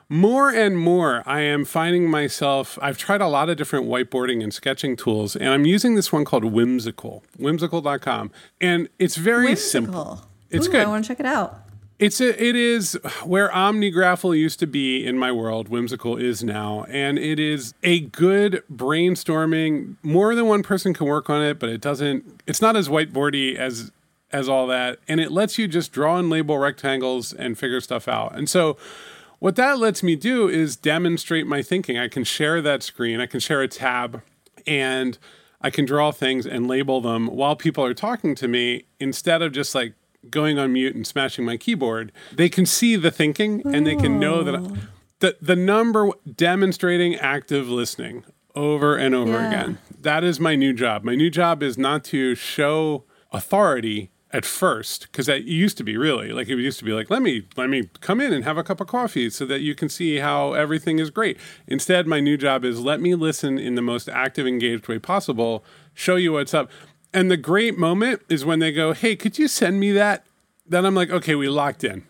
More 0.10 0.50
and 0.50 0.78
more, 0.78 1.24
I 1.26 1.42
am 1.42 1.66
finding 1.66 2.10
myself, 2.10 2.78
I've 2.82 2.98
tried 2.98 3.22
a 3.22 3.28
lot 3.28 3.50
of 3.50 3.58
different 3.58 3.88
whiteboarding 3.88 4.44
and 4.44 4.54
sketching 4.54 4.96
tools, 4.96 5.36
and 5.36 5.50
I'm 5.50 5.66
using 5.66 5.96
this 5.96 6.12
one 6.12 6.26
called 6.26 6.46
Whimsical, 6.46 7.24
whimsical.com. 7.38 8.32
And 8.62 8.90
it's 9.00 9.16
very 9.16 9.56
simple. 9.56 10.22
It's 10.50 10.68
Ooh, 10.68 10.72
good. 10.72 10.82
I 10.82 10.90
want 10.90 11.04
to 11.04 11.08
check 11.08 11.20
it 11.20 11.26
out. 11.26 11.60
It's 12.00 12.20
a, 12.20 12.44
it 12.44 12.56
is 12.56 13.00
where 13.24 13.50
OmniGraffle 13.50 14.38
used 14.38 14.60
to 14.60 14.68
be 14.68 15.06
in 15.06 15.18
my 15.18 15.32
world, 15.32 15.70
Whimsical 15.70 16.18
is 16.18 16.44
now, 16.44 16.86
and 16.90 17.18
it 17.18 17.40
is 17.40 17.74
a 17.84 18.02
good 18.02 18.64
brainstorming. 18.72 19.96
More 20.04 20.36
than 20.36 20.48
one 20.48 20.64
person 20.64 20.94
can 20.94 21.08
work 21.08 21.30
on 21.30 21.42
it, 21.42 21.60
but 21.60 21.70
it 21.70 21.80
doesn't. 21.82 22.42
It's 22.46 22.62
not 22.62 22.76
as 22.76 22.90
whiteboardy 22.90 23.56
as 23.56 23.92
as 24.32 24.50
all 24.50 24.66
that, 24.68 25.00
and 25.08 25.22
it 25.22 25.32
lets 25.32 25.58
you 25.58 25.68
just 25.68 25.92
draw 25.92 26.18
and 26.18 26.30
label 26.30 26.58
rectangles 26.58 27.32
and 27.32 27.58
figure 27.58 27.80
stuff 27.80 28.08
out. 28.08 28.36
And 28.36 28.50
so, 28.50 28.76
what 29.44 29.58
that 29.58 29.78
lets 29.78 30.02
me 30.02 30.16
do 30.16 30.48
is 30.48 30.78
demonstrate 30.78 31.46
my 31.46 31.62
thinking. 31.62 31.98
I 31.98 32.08
can 32.08 32.24
share 32.24 32.62
that 32.62 32.82
screen. 32.82 33.20
I 33.20 33.26
can 33.26 33.42
share 33.42 33.62
a 33.62 33.68
tab, 33.68 34.22
and 34.66 35.18
I 35.60 35.70
can 35.70 35.84
draw 35.84 36.14
things 36.14 36.46
and 36.46 36.66
label 36.66 37.02
them 37.02 37.28
while 37.28 37.58
people 37.58 37.84
are 37.84 37.94
talking 37.94 38.36
to 38.36 38.48
me 38.48 38.86
instead 39.02 39.42
of 39.42 39.52
just 39.52 39.76
like 39.76 39.96
going 40.30 40.58
on 40.58 40.72
mute 40.72 40.96
and 40.96 41.06
smashing 41.06 41.44
my 41.44 41.58
keyboard. 41.58 42.14
They 42.32 42.48
can 42.48 42.66
see 42.66 42.96
the 42.96 43.12
thinking 43.12 43.62
and 43.66 43.86
they 43.86 43.98
can 43.98 44.18
know 44.18 44.44
that 44.44 44.56
I, 44.56 44.60
oh. 44.60 44.78
the 45.20 45.36
the 45.42 45.58
number 45.58 46.12
demonstrating 46.38 47.16
active 47.16 47.68
listening 47.68 48.24
over 48.56 48.96
and 48.96 49.14
over 49.14 49.34
Yeah. 49.34 49.48
again. 49.50 49.78
That 50.00 50.24
is 50.24 50.40
my 50.40 50.56
new 50.56 50.72
job. 50.72 51.04
My 51.04 51.16
new 51.16 51.30
job 51.30 51.62
is 51.62 51.78
not 51.78 52.06
to 52.06 52.34
show 52.34 53.04
authority 53.34 54.10
at 54.34 54.44
first 54.44 55.04
because 55.04 55.28
that 55.28 55.44
used 55.44 55.78
to 55.78 55.84
be 55.84 55.96
really 55.96 56.32
like 56.32 56.50
it 56.50 56.58
used 56.58 56.80
to 56.80 56.86
be 56.86 56.92
like 56.92 57.10
let 57.10 57.22
me 57.22 57.44
let 57.56 57.70
me 57.70 57.88
come 58.02 58.20
in 58.20 58.34
and 58.34 58.44
have 58.44 58.58
a 58.58 58.64
cup 58.64 58.82
of 58.82 58.88
coffee 58.88 59.30
so 59.30 59.46
that 59.46 59.62
you 59.62 59.76
can 59.76 59.88
see 59.88 60.18
how 60.18 60.54
everything 60.54 60.98
is 60.98 61.12
great 61.12 61.38
instead 61.68 62.08
my 62.08 62.20
new 62.20 62.36
job 62.36 62.66
is 62.66 62.80
let 62.80 63.00
me 63.00 63.14
listen 63.14 63.60
in 63.60 63.76
the 63.76 63.82
most 63.82 64.10
active 64.10 64.48
engaged 64.48 64.88
way 64.88 64.98
possible 64.98 65.64
show 65.94 66.16
you 66.16 66.34
what's 66.34 66.54
up 66.54 66.70
and 67.14 67.30
the 67.30 67.38
great 67.38 67.78
moment 67.78 68.22
is 68.28 68.44
when 68.44 68.58
they 68.58 68.72
go 68.72 68.92
hey 68.92 69.16
could 69.16 69.38
you 69.38 69.48
send 69.48 69.80
me 69.80 69.92
that 69.92 70.26
then 70.66 70.84
i'm 70.84 70.96
like 70.96 71.12
okay 71.12 71.36
we 71.36 71.48
locked 71.48 71.84
in 71.84 72.04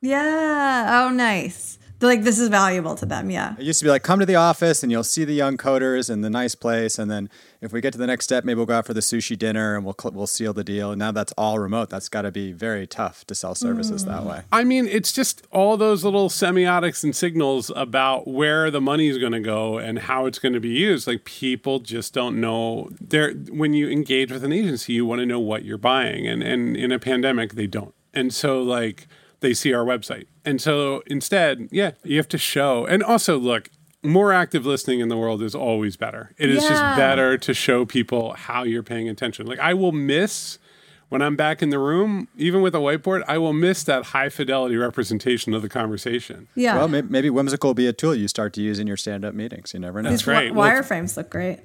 Yeah. 0.00 1.04
Oh, 1.04 1.10
nice. 1.10 1.75
They're 1.98 2.08
like, 2.08 2.22
this 2.22 2.38
is 2.38 2.48
valuable 2.48 2.94
to 2.96 3.06
them. 3.06 3.30
Yeah. 3.30 3.54
It 3.58 3.62
used 3.62 3.78
to 3.80 3.84
be 3.84 3.90
like, 3.90 4.02
come 4.02 4.20
to 4.20 4.26
the 4.26 4.34
office 4.34 4.82
and 4.82 4.92
you'll 4.92 5.04
see 5.04 5.24
the 5.24 5.34
young 5.34 5.56
coders 5.56 6.10
and 6.10 6.22
the 6.22 6.30
nice 6.30 6.54
place. 6.54 6.98
And 6.98 7.10
then 7.10 7.30
if 7.60 7.72
we 7.72 7.80
get 7.80 7.92
to 7.92 7.98
the 7.98 8.06
next 8.06 8.24
step, 8.24 8.44
maybe 8.44 8.56
we'll 8.56 8.66
go 8.66 8.74
out 8.74 8.86
for 8.86 8.94
the 8.94 9.00
sushi 9.00 9.38
dinner 9.38 9.76
and 9.76 9.84
we'll, 9.84 9.96
cl- 9.98 10.12
we'll 10.12 10.26
seal 10.26 10.52
the 10.52 10.64
deal. 10.64 10.92
And 10.92 10.98
now 10.98 11.12
that's 11.12 11.32
all 11.38 11.58
remote. 11.58 11.88
That's 11.88 12.08
got 12.08 12.22
to 12.22 12.30
be 12.30 12.52
very 12.52 12.86
tough 12.86 13.24
to 13.26 13.34
sell 13.34 13.54
services 13.54 14.04
that 14.04 14.22
mm. 14.22 14.26
way. 14.26 14.42
I 14.52 14.64
mean, 14.64 14.86
it's 14.86 15.12
just 15.12 15.46
all 15.50 15.76
those 15.76 16.04
little 16.04 16.28
semiotics 16.28 17.02
and 17.02 17.16
signals 17.16 17.70
about 17.74 18.28
where 18.28 18.70
the 18.70 18.80
money 18.80 19.08
is 19.08 19.18
going 19.18 19.32
to 19.32 19.40
go 19.40 19.78
and 19.78 20.00
how 20.00 20.26
it's 20.26 20.38
going 20.38 20.54
to 20.54 20.60
be 20.60 20.68
used. 20.68 21.06
Like 21.06 21.24
people 21.24 21.80
just 21.80 22.12
don't 22.12 22.40
know. 22.40 22.90
There, 23.00 23.32
when 23.32 23.72
you 23.72 23.88
engage 23.88 24.30
with 24.30 24.44
an 24.44 24.52
agency, 24.52 24.92
you 24.92 25.06
want 25.06 25.20
to 25.20 25.26
know 25.26 25.40
what 25.40 25.64
you're 25.64 25.78
buying, 25.78 26.26
and 26.26 26.42
and 26.42 26.76
in 26.76 26.92
a 26.92 26.98
pandemic, 26.98 27.54
they 27.54 27.66
don't. 27.66 27.94
And 28.12 28.32
so, 28.32 28.62
like, 28.62 29.08
they 29.40 29.52
see 29.52 29.72
our 29.74 29.84
website, 29.84 30.26
and 30.46 30.60
so 30.62 31.02
instead, 31.06 31.68
yeah, 31.70 31.90
you 32.04 32.16
have 32.16 32.28
to 32.28 32.38
show. 32.38 32.86
And 32.86 33.02
also, 33.02 33.36
look. 33.38 33.68
More 34.02 34.32
active 34.32 34.64
listening 34.64 35.00
in 35.00 35.08
the 35.08 35.16
world 35.16 35.42
is 35.42 35.52
always 35.52 35.96
better. 35.96 36.30
It 36.38 36.48
is 36.48 36.62
Yeah. 36.62 36.68
just 36.68 36.96
better 36.96 37.36
to 37.38 37.52
show 37.52 37.84
people 37.84 38.34
how 38.34 38.62
you're 38.62 38.84
paying 38.84 39.08
attention. 39.08 39.46
Like 39.46 39.58
I 39.58 39.74
will 39.74 39.90
miss 39.90 40.58
when 41.08 41.22
I'm 41.22 41.34
back 41.34 41.60
in 41.60 41.70
the 41.70 41.78
room, 41.80 42.28
even 42.36 42.62
with 42.62 42.72
a 42.76 42.78
whiteboard, 42.78 43.24
I 43.26 43.38
will 43.38 43.52
miss 43.54 43.82
that 43.84 44.04
high 44.04 44.28
fidelity 44.28 44.76
representation 44.76 45.54
of 45.54 45.62
the 45.62 45.68
conversation. 45.68 46.46
Yeah. 46.54 46.76
Well, 46.76 46.86
maybe, 46.86 47.08
maybe 47.10 47.30
Whimsical 47.30 47.70
will 47.70 47.74
be 47.74 47.88
a 47.88 47.92
tool 47.92 48.14
you 48.14 48.28
start 48.28 48.52
to 48.52 48.62
use 48.62 48.78
in 48.78 48.86
your 48.86 48.96
stand 48.98 49.24
up 49.24 49.34
meetings. 49.34 49.74
You 49.74 49.80
never 49.80 50.00
know. 50.02 50.10
These 50.10 50.26
right. 50.26 50.48
wi- 50.48 50.56
Well, 50.72 50.82
wireframes 50.82 51.16
look 51.16 51.28
great. 51.30 51.58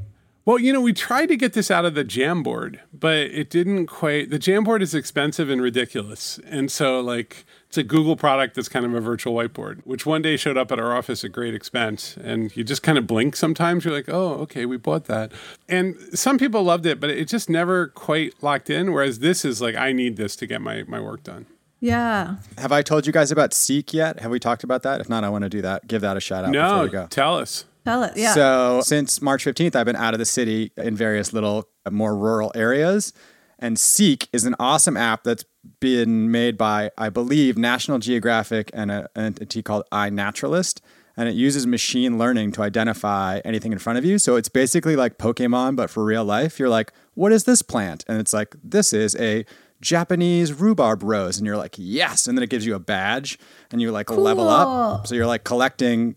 Well, 0.51 0.59
you 0.59 0.73
know, 0.73 0.81
we 0.81 0.91
tried 0.91 1.27
to 1.27 1.37
get 1.37 1.53
this 1.53 1.71
out 1.71 1.85
of 1.85 1.93
the 1.95 2.03
Jamboard, 2.03 2.81
but 2.91 3.15
it 3.15 3.49
didn't 3.49 3.85
quite. 3.85 4.31
The 4.31 4.37
Jamboard 4.37 4.81
is 4.81 4.93
expensive 4.93 5.49
and 5.49 5.61
ridiculous. 5.61 6.41
And 6.45 6.69
so, 6.69 6.99
like, 6.99 7.45
it's 7.69 7.77
a 7.77 7.83
Google 7.83 8.17
product 8.17 8.55
that's 8.55 8.67
kind 8.67 8.85
of 8.85 8.93
a 8.93 8.99
virtual 8.99 9.33
whiteboard, 9.33 9.79
which 9.85 10.05
one 10.05 10.21
day 10.21 10.35
showed 10.35 10.57
up 10.57 10.69
at 10.73 10.77
our 10.77 10.93
office 10.93 11.23
at 11.23 11.31
great 11.31 11.53
expense. 11.55 12.17
And 12.17 12.53
you 12.53 12.65
just 12.65 12.83
kind 12.83 12.97
of 12.97 13.07
blink 13.07 13.37
sometimes. 13.37 13.85
You're 13.85 13.93
like, 13.93 14.09
oh, 14.09 14.33
okay, 14.39 14.65
we 14.65 14.75
bought 14.75 15.05
that. 15.05 15.31
And 15.69 15.95
some 16.13 16.37
people 16.37 16.63
loved 16.63 16.85
it, 16.85 16.99
but 16.99 17.09
it 17.09 17.29
just 17.29 17.49
never 17.49 17.87
quite 17.87 18.33
locked 18.43 18.69
in. 18.69 18.91
Whereas 18.91 19.19
this 19.19 19.45
is 19.45 19.61
like, 19.61 19.75
I 19.77 19.93
need 19.93 20.17
this 20.17 20.35
to 20.35 20.47
get 20.47 20.59
my, 20.59 20.83
my 20.83 20.99
work 20.99 21.23
done. 21.23 21.45
Yeah. 21.79 22.35
Have 22.57 22.73
I 22.73 22.81
told 22.81 23.07
you 23.07 23.13
guys 23.13 23.31
about 23.31 23.53
Seek 23.53 23.93
yet? 23.93 24.19
Have 24.19 24.31
we 24.31 24.37
talked 24.37 24.65
about 24.65 24.83
that? 24.83 24.99
If 24.99 25.07
not, 25.07 25.23
I 25.23 25.29
want 25.29 25.45
to 25.45 25.49
do 25.49 25.61
that. 25.61 25.87
Give 25.87 26.01
that 26.01 26.17
a 26.17 26.19
shout 26.19 26.43
out 26.43 26.51
before 26.51 26.67
No, 26.67 26.83
we 26.83 26.89
go. 26.89 27.07
tell 27.09 27.37
us. 27.37 27.63
Tell 27.85 28.03
it. 28.03 28.13
Yeah. 28.15 28.33
So 28.33 28.81
since 28.83 29.21
March 29.21 29.43
15th, 29.43 29.75
I've 29.75 29.85
been 29.85 29.95
out 29.95 30.13
of 30.13 30.19
the 30.19 30.25
city 30.25 30.71
in 30.77 30.95
various 30.95 31.33
little 31.33 31.67
uh, 31.85 31.91
more 31.91 32.15
rural 32.15 32.51
areas. 32.55 33.13
And 33.57 33.79
Seek 33.79 34.27
is 34.33 34.45
an 34.45 34.55
awesome 34.59 34.97
app 34.97 35.23
that's 35.23 35.45
been 35.79 36.31
made 36.31 36.57
by, 36.57 36.91
I 36.97 37.09
believe, 37.09 37.57
National 37.57 37.99
Geographic 37.99 38.71
and 38.73 38.91
a, 38.91 39.09
an 39.15 39.25
entity 39.25 39.61
called 39.61 39.83
iNaturalist. 39.91 40.81
And 41.17 41.27
it 41.27 41.35
uses 41.35 41.67
machine 41.67 42.17
learning 42.17 42.53
to 42.53 42.63
identify 42.63 43.41
anything 43.43 43.71
in 43.71 43.77
front 43.77 43.99
of 43.99 44.05
you. 44.05 44.17
So 44.17 44.35
it's 44.35 44.49
basically 44.49 44.95
like 44.95 45.17
Pokemon, 45.17 45.75
but 45.75 45.89
for 45.89 46.03
real 46.03 46.23
life. 46.23 46.59
You're 46.59 46.69
like, 46.69 46.93
what 47.13 47.31
is 47.31 47.43
this 47.43 47.61
plant? 47.61 48.05
And 48.07 48.19
it's 48.19 48.33
like, 48.33 48.55
this 48.63 48.93
is 48.93 49.15
a 49.17 49.45
Japanese 49.81 50.53
rhubarb 50.53 51.03
rose. 51.03 51.37
And 51.37 51.45
you're 51.45 51.57
like, 51.57 51.75
yes. 51.77 52.27
And 52.27 52.37
then 52.37 52.43
it 52.43 52.49
gives 52.49 52.65
you 52.65 52.75
a 52.75 52.79
badge 52.79 53.37
and 53.71 53.81
you 53.81 53.91
like 53.91 54.09
level 54.09 54.47
up. 54.47 55.05
So 55.07 55.15
you're 55.15 55.27
like 55.27 55.43
collecting 55.43 56.15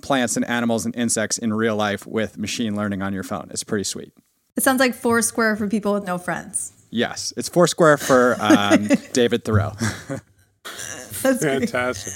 plants 0.00 0.36
and 0.36 0.44
animals 0.48 0.86
and 0.86 0.94
insects 0.96 1.36
in 1.38 1.52
real 1.52 1.76
life 1.76 2.06
with 2.06 2.38
machine 2.38 2.74
learning 2.76 3.02
on 3.02 3.12
your 3.12 3.22
phone. 3.22 3.48
It's 3.50 3.64
pretty 3.64 3.84
sweet. 3.84 4.12
it 4.56 4.62
sounds 4.62 4.80
like 4.80 4.94
Foursquare 4.94 5.56
for 5.56 5.68
people 5.68 5.92
with 5.92 6.06
no 6.06 6.18
friends. 6.18 6.72
Yes, 6.90 7.32
it's 7.36 7.48
Foursquare 7.48 7.96
for 7.98 8.36
um, 8.40 8.88
David 9.12 9.44
Thoreau. 9.44 9.72
That's 11.22 11.40
great. 11.40 11.70
Fantastic. 11.70 12.12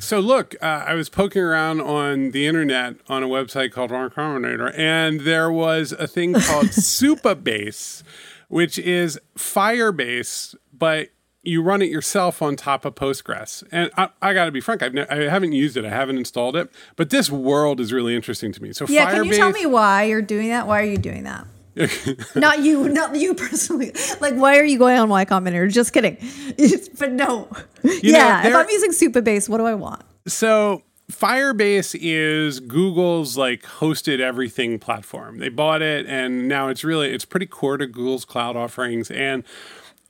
So 0.00 0.20
look, 0.20 0.54
uh, 0.62 0.84
I 0.86 0.94
was 0.94 1.08
poking 1.08 1.42
around 1.42 1.80
on 1.80 2.30
the 2.30 2.46
internet 2.46 2.96
on 3.08 3.22
a 3.22 3.26
website 3.26 3.72
called 3.72 3.90
Y 3.90 4.08
Combinator, 4.08 4.72
and 4.78 5.20
there 5.20 5.50
was 5.50 5.92
a 5.92 6.06
thing 6.06 6.34
called 6.34 6.66
Supabase, 6.68 8.02
which 8.48 8.78
is 8.78 9.18
Firebase, 9.36 10.54
but 10.72 11.08
you 11.42 11.62
run 11.62 11.80
it 11.82 11.90
yourself 11.90 12.42
on 12.42 12.56
top 12.56 12.84
of 12.84 12.94
Postgres. 12.94 13.62
And 13.70 13.90
I, 13.96 14.08
I 14.20 14.34
got 14.34 14.46
to 14.46 14.50
be 14.52 14.60
frank, 14.60 14.82
I've 14.82 14.94
ne- 14.94 15.06
I 15.08 15.28
haven't 15.28 15.52
used 15.52 15.76
it, 15.76 15.84
I 15.84 15.90
haven't 15.90 16.18
installed 16.18 16.56
it, 16.56 16.70
but 16.96 17.10
this 17.10 17.30
world 17.30 17.80
is 17.80 17.92
really 17.92 18.14
interesting 18.16 18.52
to 18.52 18.62
me. 18.62 18.72
So 18.72 18.86
Yeah. 18.88 19.06
Firebase, 19.10 19.14
Can 19.14 19.24
you 19.24 19.34
tell 19.34 19.50
me 19.52 19.66
why 19.66 20.04
you're 20.04 20.22
doing 20.22 20.48
that? 20.48 20.66
Why 20.66 20.80
are 20.80 20.84
you 20.84 20.98
doing 20.98 21.24
that? 21.24 21.46
not 22.34 22.60
you, 22.64 22.88
not 22.88 23.14
you 23.14 23.34
personally. 23.34 23.92
Like, 24.20 24.34
why 24.34 24.58
are 24.58 24.64
you 24.64 24.78
going 24.78 24.98
on 24.98 25.08
Y 25.08 25.24
Combinator? 25.24 25.70
Just 25.72 25.92
kidding. 25.92 26.16
It's- 26.58 26.88
but 26.98 27.12
no. 27.12 27.48
yeah. 27.84 28.46
If 28.46 28.54
I'm 28.54 28.68
using 28.68 28.90
Supabase, 28.90 29.48
what 29.48 29.58
do 29.58 29.66
I 29.66 29.74
want? 29.74 30.02
So 30.26 30.82
Firebase 31.10 31.96
is 32.00 32.60
Google's 32.60 33.36
like 33.38 33.62
hosted 33.62 34.20
everything 34.20 34.78
platform. 34.78 35.38
They 35.38 35.48
bought 35.48 35.80
it 35.80 36.04
and 36.06 36.48
now 36.48 36.68
it's 36.68 36.84
really 36.84 37.10
it's 37.10 37.24
pretty 37.24 37.46
core 37.46 37.78
to 37.78 37.86
Google's 37.86 38.24
cloud 38.26 38.56
offerings 38.56 39.10
and 39.10 39.44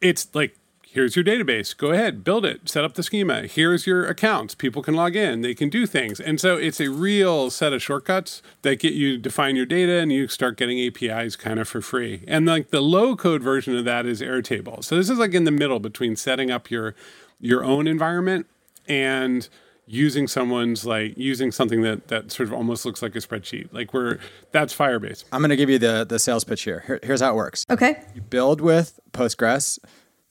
it's 0.00 0.35
like 0.35 0.57
here's 0.90 1.14
your 1.16 1.25
database. 1.25 1.76
Go 1.76 1.90
ahead, 1.90 2.25
build 2.25 2.45
it, 2.45 2.68
set 2.68 2.85
up 2.85 2.95
the 2.95 3.02
schema. 3.02 3.42
Here's 3.42 3.87
your 3.87 4.07
accounts. 4.07 4.54
People 4.54 4.83
can 4.83 4.95
log 4.95 5.16
in, 5.16 5.42
they 5.42 5.54
can 5.54 5.68
do 5.68 5.87
things. 5.87 6.21
And 6.21 6.40
so 6.40 6.57
it's 6.57 6.80
a 6.80 6.88
real 6.88 7.50
set 7.50 7.73
of 7.73 7.83
shortcuts 7.83 8.42
that 8.62 8.80
get 8.80 8.95
you 8.95 9.12
to 9.12 9.18
define 9.18 9.57
your 9.57 9.66
data 9.66 9.99
and 9.99 10.11
you 10.11 10.28
start 10.28 10.57
getting 10.57 10.78
APIs 10.80 11.37
kind 11.37 11.61
of 11.61 11.68
for 11.68 11.80
free. 11.80 12.25
And 12.26 12.47
like 12.47 12.71
the 12.71 12.80
low 12.80 13.16
code 13.16 13.42
version 13.42 13.76
of 13.76 13.85
that 13.85 14.07
is 14.07 14.21
Airtable. 14.21 14.83
So 14.83 14.97
this 14.97 15.11
is 15.11 15.18
like 15.18 15.35
in 15.35 15.45
the 15.45 15.50
middle 15.50 15.78
between 15.78 16.16
setting 16.16 16.50
up 16.50 16.71
your 16.71 16.95
your 17.40 17.64
own 17.64 17.87
environment 17.87 18.47
and 18.88 19.49
using 19.87 20.28
someone's 20.28 20.85
like 20.85 21.16
using 21.16 21.50
something 21.50 21.83
that 21.83 22.09
that 22.09 22.30
sort 22.30 22.49
of 22.49 22.52
almost 22.52 22.85
looks 22.85 23.00
like 23.02 23.14
a 23.16 23.18
spreadsheet. 23.18 23.73
Like 23.73 23.95
we're 23.95 24.18
that's 24.52 24.75
Firebase. 24.76 25.25
I'm 25.33 25.40
going 25.40 25.50
to 25.50 25.57
give 25.57 25.71
you 25.71 25.78
the, 25.78 26.04
the 26.09 26.18
sales 26.18 26.45
pitch 26.45 26.62
here. 26.62 26.85
here. 26.87 27.00
Here's 27.02 27.21
how 27.21 27.33
it 27.33 27.37
works. 27.37 27.64
Okay. 27.71 28.02
You 28.14 28.21
build 28.21 28.61
with 28.61 29.00
Postgres, 29.12 29.78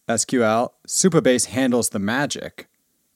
SQL. 0.08 0.72
Supabase 0.88 1.48
handles 1.48 1.90
the 1.90 2.00
magic. 2.00 2.68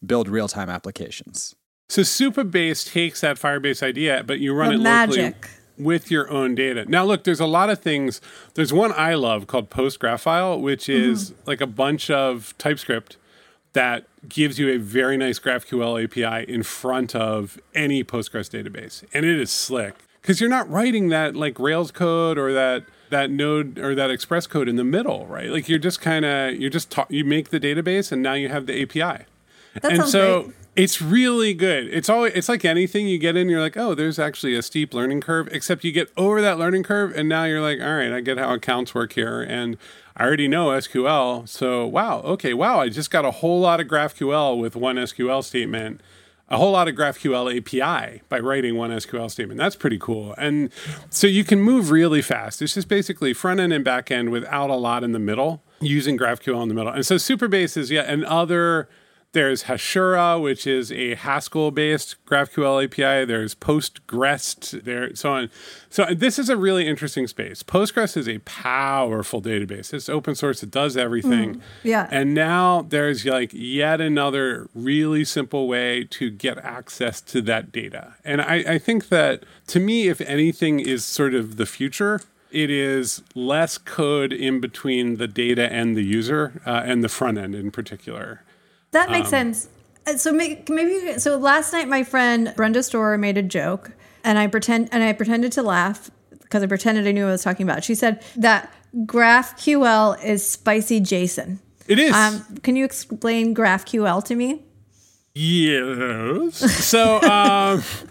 Build 0.05 0.27
real 0.27 0.47
time 0.47 0.69
applications. 0.69 1.55
So 1.89 2.01
Supabase 2.01 2.91
takes 2.91 3.21
that 3.21 3.37
Firebase 3.37 3.83
idea, 3.83 4.23
but 4.25 4.39
you 4.39 4.53
run 4.53 4.81
The 4.81 4.89
it 4.89 5.09
locally 5.09 5.33
with 5.77 6.11
your 6.11 6.29
own 6.29 6.55
data. 6.55 6.85
Now, 6.85 7.03
look, 7.03 7.23
there's 7.23 7.39
a 7.39 7.45
lot 7.45 7.69
of 7.69 7.79
things. 7.79 8.21
There's 8.53 8.71
one 8.71 8.93
I 8.93 9.15
love 9.15 9.47
called 9.47 9.69
PostGraphile, 9.69 10.61
which 10.61 10.85
mm-hmm. 10.85 11.11
is 11.11 11.33
like 11.45 11.61
a 11.61 11.67
bunch 11.67 12.09
of 12.09 12.55
TypeScript 12.57 13.17
that 13.73 14.05
gives 14.27 14.59
you 14.59 14.69
a 14.69 14.77
very 14.77 15.17
nice 15.17 15.39
GraphQL 15.39 16.03
API 16.03 16.51
in 16.51 16.63
front 16.63 17.15
of 17.15 17.59
any 17.73 18.03
Postgres 18.03 18.49
database, 18.49 19.03
and 19.13 19.25
it 19.25 19.39
is 19.39 19.49
slick 19.49 19.95
because 20.21 20.39
you're 20.39 20.49
not 20.49 20.69
writing 20.69 21.09
that 21.09 21.35
like 21.35 21.57
Rails 21.59 21.91
code 21.91 22.37
or 22.37 22.53
that 22.53 22.83
that 23.11 23.29
node 23.29 23.77
or 23.77 23.93
that 23.95 24.09
Express 24.09 24.47
code 24.47 24.67
in 24.67 24.75
the 24.75 24.83
middle, 24.83 25.25
right? 25.27 25.49
Like 25.49 25.69
you're 25.69 25.79
just 25.79 26.01
kind 26.01 26.25
of 26.25 26.55
you're 26.55 26.69
just 26.69 26.89
ta- 26.89 27.07
you 27.09 27.23
make 27.23 27.49
the 27.49 27.59
database, 27.59 28.11
and 28.11 28.21
now 28.21 28.33
you 28.33 28.49
have 28.49 28.65
the 28.65 28.81
API. 28.81 29.25
That 29.81 29.91
and 29.91 30.05
so 30.05 30.43
great. 30.43 30.55
It's 30.73 31.01
really 31.01 31.53
good. 31.53 31.87
It's 31.93 32.09
always 32.09 32.33
it's 32.33 32.49
like 32.49 32.63
anything 32.63 33.07
you 33.07 33.17
get 33.17 33.35
in, 33.35 33.49
you're 33.49 33.61
like, 33.61 33.77
oh, 33.77 33.93
there's 33.93 34.17
actually 34.17 34.55
a 34.55 34.61
steep 34.61 34.93
learning 34.93 35.21
curve. 35.21 35.49
Except 35.51 35.83
you 35.83 35.91
get 35.91 36.09
over 36.15 36.41
that 36.41 36.57
learning 36.57 36.83
curve, 36.83 37.13
and 37.15 37.27
now 37.27 37.43
you're 37.43 37.61
like, 37.61 37.79
all 37.81 37.95
right, 37.95 38.11
I 38.11 38.21
get 38.21 38.37
how 38.37 38.53
accounts 38.53 38.95
work 38.95 39.13
here, 39.13 39.41
and 39.41 39.77
I 40.15 40.23
already 40.23 40.47
know 40.47 40.67
SQL. 40.67 41.47
So 41.47 41.85
wow, 41.85 42.21
okay, 42.21 42.53
wow, 42.53 42.79
I 42.79 42.89
just 42.89 43.11
got 43.11 43.25
a 43.25 43.31
whole 43.31 43.59
lot 43.59 43.81
of 43.81 43.87
GraphQL 43.87 44.59
with 44.59 44.75
one 44.75 44.95
SQL 44.95 45.43
statement 45.43 46.01
a 46.51 46.57
whole 46.57 46.71
lot 46.71 46.89
of 46.89 46.95
GraphQL 46.95 47.57
API 47.57 48.21
by 48.27 48.37
writing 48.37 48.75
one 48.75 48.91
SQL 48.91 49.31
statement. 49.31 49.57
That's 49.57 49.77
pretty 49.77 49.97
cool. 49.97 50.35
And 50.37 50.69
so 51.09 51.25
you 51.25 51.45
can 51.45 51.61
move 51.61 51.91
really 51.91 52.21
fast. 52.21 52.61
It's 52.61 52.73
just 52.73 52.89
basically 52.89 53.33
front 53.33 53.61
end 53.61 53.71
and 53.71 53.85
back 53.85 54.11
end 54.11 54.31
without 54.31 54.69
a 54.69 54.75
lot 54.75 55.03
in 55.03 55.13
the 55.13 55.19
middle 55.19 55.63
using 55.79 56.17
GraphQL 56.17 56.61
in 56.61 56.67
the 56.67 56.75
middle. 56.75 56.91
And 56.91 57.05
so 57.05 57.15
Supabase 57.15 57.77
is 57.77 57.89
yet 57.89 58.09
another 58.09 58.89
there's 59.33 59.63
Hasura, 59.63 60.41
which 60.41 60.67
is 60.67 60.91
a 60.91 61.15
Haskell 61.15 61.71
based 61.71 62.15
GraphQL 62.25 62.83
API. 62.83 63.25
There's 63.25 63.55
Postgres, 63.55 64.83
there, 64.83 65.15
so 65.15 65.31
on. 65.31 65.49
So 65.89 66.05
this 66.13 66.37
is 66.37 66.49
a 66.49 66.57
really 66.57 66.87
interesting 66.87 67.27
space. 67.27 67.63
Postgres 67.63 68.17
is 68.17 68.27
a 68.27 68.39
powerful 68.39 69.41
database. 69.41 69.93
It's 69.93 70.09
open 70.09 70.35
source. 70.35 70.63
It 70.63 70.71
does 70.71 70.97
everything. 70.97 71.55
Mm, 71.55 71.61
yeah. 71.83 72.07
And 72.11 72.33
now 72.33 72.81
there's 72.81 73.25
like 73.25 73.51
yet 73.53 74.01
another 74.01 74.69
really 74.75 75.23
simple 75.23 75.67
way 75.67 76.03
to 76.11 76.29
get 76.29 76.57
access 76.57 77.21
to 77.21 77.41
that 77.43 77.71
data. 77.71 78.15
And 78.25 78.41
I, 78.41 78.55
I 78.67 78.77
think 78.79 79.07
that 79.09 79.43
to 79.67 79.79
me, 79.79 80.09
if 80.09 80.19
anything 80.21 80.81
is 80.81 81.05
sort 81.05 81.33
of 81.33 81.55
the 81.55 81.65
future, 81.65 82.21
it 82.51 82.69
is 82.69 83.23
less 83.33 83.77
code 83.77 84.33
in 84.33 84.59
between 84.59 85.15
the 85.15 85.27
data 85.27 85.71
and 85.71 85.95
the 85.95 86.03
user 86.03 86.61
uh, 86.65 86.81
and 86.83 87.01
the 87.01 87.07
front 87.07 87.37
end 87.37 87.55
in 87.55 87.71
particular. 87.71 88.41
That 88.91 89.09
makes 89.09 89.27
um, 89.27 89.53
sense. 89.53 89.69
Uh, 90.05 90.17
so 90.17 90.31
maybe 90.31 91.19
so 91.19 91.37
last 91.37 91.73
night 91.73 91.87
my 91.87 92.03
friend 92.03 92.53
Brenda 92.55 92.83
Storer 92.83 93.17
made 93.17 93.37
a 93.37 93.43
joke 93.43 93.91
and 94.23 94.37
I 94.37 94.47
pretend 94.47 94.89
and 94.91 95.03
I 95.03 95.13
pretended 95.13 95.51
to 95.53 95.63
laugh 95.63 96.09
because 96.31 96.63
I 96.63 96.67
pretended 96.67 97.07
I 97.07 97.11
knew 97.11 97.23
what 97.23 97.29
I 97.29 97.33
was 97.33 97.43
talking 97.43 97.67
about. 97.67 97.83
She 97.83 97.95
said 97.95 98.23
that 98.35 98.73
GraphQL 98.95 100.23
is 100.23 100.47
spicy 100.47 100.99
JSON. 100.99 101.59
It 101.87 101.99
is. 101.99 102.13
Um, 102.13 102.57
can 102.63 102.75
you 102.75 102.85
explain 102.85 103.55
GraphQL 103.55 104.23
to 104.25 104.35
me? 104.35 104.63
Yes. 105.33 106.57
So 106.85 107.21
um, 107.21 107.83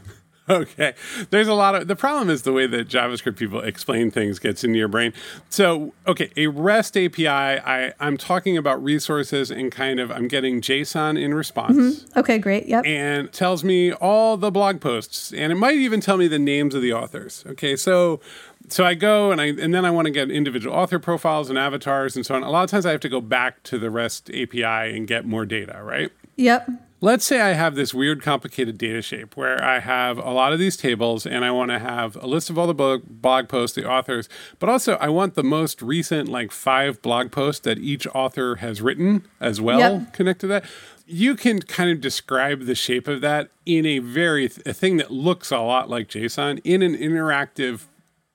okay. 0.63 0.95
There's 1.31 1.49
a 1.49 1.55
lot 1.55 1.75
of 1.75 1.87
the 1.87 1.97
problem 1.97 2.29
is 2.29 2.43
the 2.43 2.53
way 2.53 2.67
that 2.67 2.89
JavaScript 2.89 3.37
people 3.37 3.61
explain 3.61 4.11
things 4.11 4.39
gets 4.39 4.65
into 4.65 4.79
your 4.79 4.89
brain. 4.89 5.13
So, 5.49 5.93
okay, 6.07 6.31
a 6.37 6.49
REST 6.49 6.97
API, 6.97 7.29
I, 7.29 7.93
I'm 8.01 8.17
talking 8.17 8.57
about 8.57 8.83
resources 8.83 9.51
and 9.51 9.71
kind 9.71 10.01
of 10.01 10.11
I'm 10.11 10.27
getting 10.27 10.61
JSON 10.61 11.21
in 11.21 11.35
response. 11.35 11.77
Mm-hmm. 11.77 12.19
Okay, 12.19 12.39
great. 12.39 12.67
Yep. 12.67 12.85
And 12.85 13.33
tells 13.33 13.63
me 13.63 13.93
all 13.93 14.37
the 14.37 14.51
blog 14.51 14.81
posts. 14.81 15.33
And 15.33 15.53
it 15.53 15.57
might 15.57 15.77
even 15.77 16.01
tell 16.01 16.17
me 16.17 16.27
the 16.27 16.39
names 16.39 16.75
of 16.75 16.83
the 16.83 16.93
authors. 16.93 17.45
Okay, 17.47 17.77
so 17.77 18.21
so 18.69 18.85
I 18.85 18.95
go 18.95 19.31
and 19.31 19.41
I 19.41 19.47
and 19.47 19.73
then 19.73 19.85
I 19.85 19.91
want 19.91 20.07
to 20.07 20.11
get 20.11 20.31
individual 20.31 20.75
author 20.75 20.99
profiles 20.99 21.49
and 21.49 21.59
avatars 21.59 22.17
and 22.17 22.27
so 22.27 22.35
on. 22.35 22.43
A 22.43 22.51
lot 22.51 22.65
of 22.65 22.71
times 22.71 22.87
I 22.87 22.91
have 22.91 23.01
to 23.01 23.09
go 23.09 23.21
back 23.21 23.63
to 23.65 23.79
the 23.79 23.91
REST 23.91 24.31
API 24.31 24.97
and 24.97 25.07
get 25.07 25.25
more 25.25 25.47
data, 25.47 25.81
right? 25.83 26.11
Yep 26.37 26.71
let's 27.01 27.25
say 27.25 27.41
I 27.41 27.53
have 27.53 27.75
this 27.75 27.95
weird, 27.95 28.23
complicated 28.23 28.79
data 28.79 29.03
shape 29.03 29.37
where 29.37 29.63
I 29.63 29.81
have 29.81 30.19
a 30.19 30.31
lot 30.31 30.53
of 30.53 30.59
these 30.59 30.77
tables 30.77 31.27
and 31.27 31.45
I 31.45 31.51
want 31.51 31.71
to 31.71 31.79
have 31.79 32.17
a 32.17 32.27
list 32.27 32.51
of 32.51 32.59
all 32.59 32.67
the 32.67 32.75
blog, 32.75 33.03
blog 33.07 33.49
posts, 33.49 33.75
the 33.75 33.89
authors, 33.89 34.29
but 34.59 34.69
also 34.69 34.95
I 34.95 35.09
want 35.09 35.35
the 35.35 35.43
most 35.43 35.83
recent, 35.83 36.29
like 36.29 36.53
five 36.53 37.01
blog 37.03 37.33
posts 37.33 37.61
that 37.63 37.79
each 37.79 38.07
author 38.09 38.57
has 38.57 38.83
written 38.83 39.27
as 39.41 39.61
well 39.61 39.79
yep. 39.79 40.13
connect 40.13 40.41
to 40.43 40.47
that. 40.49 40.65
You 41.07 41.35
can 41.35 41.61
kind 41.63 41.91
of 41.91 42.01
describe 42.01 42.67
the 42.67 42.75
shape 42.75 43.09
of 43.09 43.21
that 43.23 43.51
in 43.67 43.85
a 43.85 43.99
very, 43.99 44.47
a 44.47 44.73
thing 44.73 44.97
that 44.99 45.11
looks 45.11 45.51
a 45.51 45.59
lot 45.59 45.91
like 45.91 46.09
JSON 46.09 46.61
in 46.65 46.83
an 46.83 46.97
interactive 46.97 47.87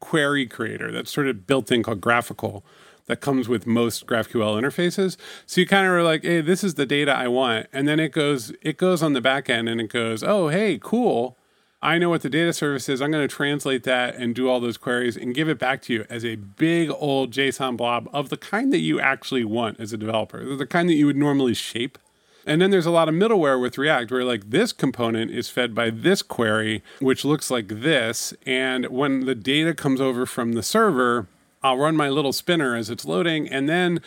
query 0.02 0.46
creator 0.46 0.92
that's 0.92 1.12
sort 1.12 1.28
of 1.28 1.48
built 1.48 1.72
in 1.72 1.84
called 1.84 2.02
GraphiQL 2.02 2.64
that 3.08 3.22
comes 3.22 3.48
with 3.48 3.68
most 3.68 4.08
GraphQL 4.08 4.60
interfaces. 4.60 5.18
So 5.46 5.62
you 5.62 5.68
kind 5.68 5.86
of 5.86 5.94
are 5.94 6.04
like, 6.04 6.24
hey, 6.24 6.42
this 6.42 6.64
is 6.64 6.76
the 6.76 6.86
data 6.86 7.12
I 7.12 7.28
want. 7.28 7.68
And 7.72 7.88
then 7.88 8.00
it 8.00 8.12
goes, 8.12 8.52
it 8.62 8.78
goes 8.78 9.04
on 9.04 9.14
the 9.14 9.22
back 9.22 9.50
end 9.50 9.70
and 9.70 9.80
it 9.80 9.90
goes, 9.90 10.24
oh, 10.24 10.50
hey, 10.50 10.80
cool. 10.82 11.38
I 11.82 12.00
know 12.00 12.10
what 12.10 12.24
the 12.24 12.30
data 12.30 12.52
service 12.52 12.90
is. 12.90 13.00
I'm 13.00 13.12
going 13.12 13.28
to 13.28 13.34
translate 13.34 13.84
that 13.84 14.16
and 14.16 14.34
do 14.34 14.50
all 14.50 14.60
those 14.60 14.78
queries 14.78 15.16
and 15.16 15.36
give 15.36 15.48
it 15.48 15.60
back 15.60 15.84
to 15.84 15.94
you 15.94 16.06
as 16.10 16.26
a 16.26 16.36
big 16.36 16.90
old 16.90 17.32
JSON 17.32 17.78
blob 17.78 18.10
of 18.12 18.30
the 18.30 18.38
kind 18.38 18.74
that 18.74 18.80
you 18.80 19.00
actually 19.00 19.46
want 19.46 19.80
as 19.80 19.94
a 19.94 19.98
developer, 19.98 20.56
the 20.56 20.66
kind 20.66 20.90
that 20.90 20.96
you 20.96 21.06
would 21.06 21.18
normally 21.18 21.54
shape. 21.54 22.00
And 22.48 22.60
then 22.62 22.72
there's 22.72 22.86
a 22.86 22.92
lot 22.92 23.10
of 23.10 23.16
middleware 23.16 23.62
with 23.62 23.78
React 23.78 24.12
where 24.12 24.24
like 24.24 24.50
this 24.50 24.72
component 24.72 25.32
is 25.32 25.50
fed 25.50 25.76
by 25.76 25.92
this 25.92 26.22
query, 26.22 26.84
which 27.00 27.26
looks 27.26 27.52
like 27.52 27.68
this. 27.68 28.34
And 28.46 28.88
when 28.88 29.26
the 29.26 29.36
data 29.36 29.74
comes 29.76 30.02
over 30.02 30.26
from 30.26 30.54
the 30.54 30.64
server, 30.64 31.28
I'll 31.66 31.78
run 31.78 31.96
my 31.96 32.10
little 32.10 32.32
spinner 32.32 32.76
as 32.76 32.92
it's 32.92 33.06
loading, 33.06 33.50
and 33.50 33.68
then 33.68 34.00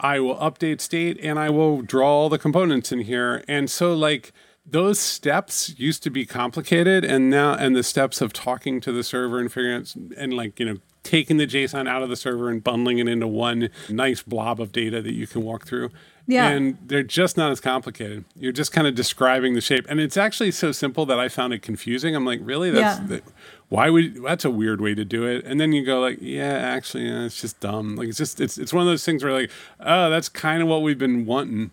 I 0.00 0.18
will 0.18 0.36
update 0.36 0.80
state 0.80 1.20
and 1.22 1.38
I 1.38 1.50
will 1.50 1.82
draw 1.82 2.08
all 2.08 2.28
the 2.30 2.38
components 2.38 2.90
in 2.90 3.00
here. 3.00 3.44
And 3.46 3.70
so, 3.70 3.92
like, 3.92 4.32
those 4.64 4.98
steps 4.98 5.74
used 5.78 6.02
to 6.04 6.10
be 6.10 6.24
complicated, 6.24 7.04
and 7.04 7.28
now, 7.28 7.52
and 7.52 7.76
the 7.76 7.82
steps 7.82 8.22
of 8.22 8.32
talking 8.32 8.80
to 8.80 8.92
the 8.92 9.04
server 9.04 9.38
and 9.38 9.52
figuring 9.52 9.82
out, 9.82 9.94
and 10.16 10.32
like, 10.32 10.58
you 10.58 10.64
know, 10.64 10.76
taking 11.02 11.36
the 11.36 11.46
JSON 11.46 11.86
out 11.86 12.02
of 12.02 12.08
the 12.08 12.16
server 12.16 12.48
and 12.48 12.64
bundling 12.64 12.98
it 12.98 13.08
into 13.08 13.26
one 13.26 13.68
nice 13.90 14.22
blob 14.22 14.58
of 14.58 14.72
data 14.72 15.02
that 15.02 15.12
you 15.12 15.26
can 15.26 15.42
walk 15.42 15.66
through. 15.66 15.90
Yeah. 16.26 16.48
And 16.48 16.78
they're 16.86 17.02
just 17.02 17.36
not 17.36 17.50
as 17.50 17.60
complicated. 17.60 18.24
You're 18.36 18.52
just 18.52 18.72
kind 18.72 18.86
of 18.86 18.94
describing 18.94 19.54
the 19.54 19.60
shape. 19.60 19.86
And 19.88 20.00
it's 20.00 20.16
actually 20.16 20.52
so 20.52 20.72
simple 20.72 21.04
that 21.06 21.18
I 21.18 21.28
found 21.28 21.52
it 21.52 21.62
confusing. 21.62 22.14
I'm 22.14 22.24
like, 22.24 22.40
really? 22.42 22.70
That's 22.70 23.00
yeah. 23.00 23.06
the, 23.06 23.22
why 23.68 23.90
would 23.90 24.22
that's 24.22 24.44
a 24.44 24.50
weird 24.50 24.80
way 24.80 24.94
to 24.94 25.04
do 25.04 25.26
it? 25.26 25.44
And 25.44 25.60
then 25.60 25.72
you 25.72 25.84
go 25.84 26.00
like, 26.00 26.18
yeah, 26.20 26.44
actually, 26.44 27.08
yeah, 27.08 27.24
it's 27.24 27.40
just 27.40 27.58
dumb. 27.60 27.96
Like 27.96 28.08
it's 28.08 28.18
just 28.18 28.40
it's 28.40 28.58
it's 28.58 28.72
one 28.72 28.82
of 28.82 28.86
those 28.86 29.04
things 29.04 29.24
where 29.24 29.32
like, 29.32 29.50
oh, 29.80 30.10
that's 30.10 30.28
kind 30.28 30.62
of 30.62 30.68
what 30.68 30.82
we've 30.82 30.98
been 30.98 31.26
wanting. 31.26 31.70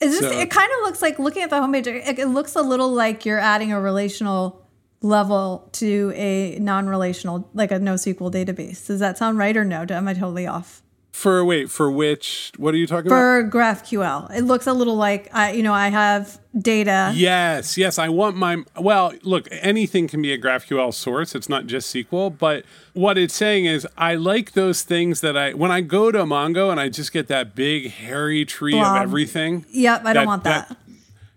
Is 0.00 0.20
this? 0.20 0.30
So, 0.30 0.38
it 0.38 0.50
kind 0.50 0.70
of 0.78 0.86
looks 0.86 1.00
like 1.00 1.18
looking 1.18 1.42
at 1.42 1.50
the 1.50 1.56
homepage. 1.56 1.86
It, 1.86 2.18
it 2.18 2.26
looks 2.26 2.56
a 2.56 2.62
little 2.62 2.92
like 2.92 3.24
you're 3.24 3.38
adding 3.38 3.72
a 3.72 3.80
relational 3.80 4.60
level 5.00 5.68
to 5.72 6.12
a 6.16 6.58
non-relational, 6.58 7.48
like 7.54 7.70
a 7.70 7.78
NoSQL 7.78 8.32
database. 8.32 8.86
Does 8.86 9.00
that 9.00 9.18
sound 9.18 9.38
right 9.38 9.56
or 9.56 9.64
no? 9.64 9.86
Am 9.88 10.08
I 10.08 10.14
totally 10.14 10.46
off? 10.46 10.82
For 11.14 11.44
wait, 11.44 11.70
for 11.70 11.92
which? 11.92 12.50
What 12.56 12.74
are 12.74 12.76
you 12.76 12.88
talking 12.88 13.08
for 13.08 13.38
about? 13.38 13.52
For 13.52 13.56
GraphQL, 13.56 14.36
it 14.36 14.42
looks 14.42 14.66
a 14.66 14.72
little 14.72 14.96
like 14.96 15.32
I, 15.32 15.52
you 15.52 15.62
know, 15.62 15.72
I 15.72 15.88
have 15.88 16.40
data. 16.58 17.12
Yes, 17.14 17.78
yes. 17.78 18.00
I 18.00 18.08
want 18.08 18.36
my 18.36 18.64
well. 18.76 19.14
Look, 19.22 19.46
anything 19.52 20.08
can 20.08 20.20
be 20.20 20.32
a 20.32 20.38
GraphQL 20.38 20.92
source. 20.92 21.36
It's 21.36 21.48
not 21.48 21.66
just 21.66 21.94
SQL. 21.94 22.36
But 22.36 22.64
what 22.94 23.16
it's 23.16 23.32
saying 23.32 23.66
is, 23.66 23.86
I 23.96 24.16
like 24.16 24.52
those 24.52 24.82
things 24.82 25.20
that 25.20 25.36
I 25.36 25.54
when 25.54 25.70
I 25.70 25.82
go 25.82 26.10
to 26.10 26.24
Mongo 26.24 26.72
and 26.72 26.80
I 26.80 26.88
just 26.88 27.12
get 27.12 27.28
that 27.28 27.54
big 27.54 27.92
hairy 27.92 28.44
tree 28.44 28.72
Blob. 28.72 28.96
of 28.96 29.02
everything. 29.02 29.64
Yep, 29.70 30.04
I 30.04 30.12
don't 30.14 30.26
want 30.26 30.42
that. 30.42 30.68
that 30.68 30.78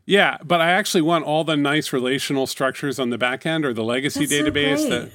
yeah, 0.07 0.37
but 0.43 0.59
I 0.59 0.71
actually 0.71 1.03
want 1.03 1.25
all 1.25 1.43
the 1.43 1.55
nice 1.55 1.93
relational 1.93 2.47
structures 2.47 2.97
on 2.97 3.11
the 3.11 3.17
back 3.17 3.45
end 3.45 3.63
or 3.63 3.73
the 3.73 3.83
legacy 3.83 4.25
That's 4.25 4.41
database 4.41 4.79
so 4.79 4.89
that 4.89 5.11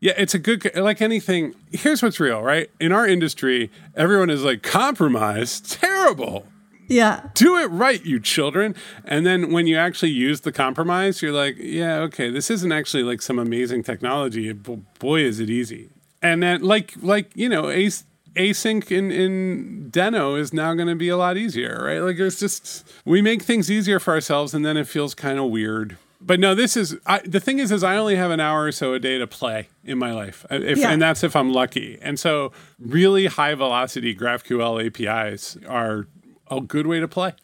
yeah, 0.00 0.14
it's 0.16 0.34
a 0.34 0.38
good 0.38 0.70
like 0.76 1.02
anything. 1.02 1.54
Here's 1.72 2.02
what's 2.02 2.20
real, 2.20 2.42
right? 2.42 2.70
In 2.78 2.92
our 2.92 3.06
industry, 3.06 3.70
everyone 3.96 4.30
is 4.30 4.44
like 4.44 4.62
compromise, 4.62 5.60
terrible. 5.60 6.46
Yeah. 6.86 7.28
Do 7.34 7.56
it 7.56 7.66
right, 7.66 8.02
you 8.04 8.18
children. 8.18 8.74
And 9.04 9.26
then 9.26 9.52
when 9.52 9.66
you 9.66 9.76
actually 9.76 10.12
use 10.12 10.40
the 10.40 10.52
compromise, 10.52 11.20
you're 11.20 11.32
like, 11.32 11.56
yeah, 11.58 11.98
okay, 11.98 12.30
this 12.30 12.50
isn't 12.50 12.72
actually 12.72 13.02
like 13.02 13.20
some 13.20 13.38
amazing 13.38 13.82
technology. 13.82 14.52
Boy, 14.52 15.20
is 15.20 15.38
it 15.38 15.50
easy. 15.50 15.90
And 16.22 16.42
then 16.42 16.62
like 16.62 16.94
like, 17.02 17.30
you 17.34 17.48
know, 17.48 17.68
ace 17.68 18.04
async 18.34 18.90
in, 18.92 19.10
in 19.10 19.90
Deno 19.90 20.38
is 20.38 20.52
now 20.52 20.74
going 20.74 20.88
to 20.88 20.94
be 20.94 21.08
a 21.08 21.16
lot 21.16 21.36
easier, 21.36 21.82
right? 21.84 21.98
Like 21.98 22.18
it's 22.18 22.38
just 22.38 22.88
we 23.04 23.20
make 23.20 23.42
things 23.42 23.70
easier 23.70 23.98
for 23.98 24.14
ourselves 24.14 24.54
and 24.54 24.64
then 24.64 24.76
it 24.76 24.86
feels 24.86 25.14
kind 25.14 25.38
of 25.38 25.46
weird 25.50 25.98
but 26.20 26.40
no, 26.40 26.54
this 26.54 26.76
is 26.76 26.96
I, 27.06 27.20
the 27.20 27.40
thing 27.40 27.58
is, 27.58 27.70
is 27.70 27.84
I 27.84 27.96
only 27.96 28.16
have 28.16 28.30
an 28.30 28.40
hour 28.40 28.64
or 28.64 28.72
so 28.72 28.92
a 28.92 28.98
day 28.98 29.18
to 29.18 29.26
play 29.26 29.68
in 29.84 29.98
my 29.98 30.12
life, 30.12 30.44
uh, 30.50 30.56
if, 30.56 30.78
yeah. 30.78 30.90
and 30.90 31.00
that's 31.00 31.22
if 31.22 31.36
I'm 31.36 31.52
lucky. 31.52 31.98
And 32.02 32.18
so, 32.18 32.52
really 32.78 33.26
high 33.26 33.54
velocity 33.54 34.14
GraphQL 34.14 34.84
APIs 34.84 35.56
are 35.68 36.08
a 36.50 36.60
good 36.60 36.86
way 36.86 36.98
to 36.98 37.08
play. 37.08 37.34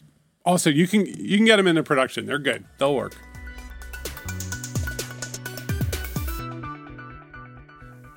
Also, 0.45 0.71
you 0.71 0.89
can 0.89 1.07
you 1.07 1.37
can 1.37 1.47
get 1.47 1.57
them 1.57 1.67
into 1.67 1.83
production; 1.83 2.27
they're 2.27 2.39
good. 2.39 2.65
They'll 2.79 2.95
work. 2.95 3.15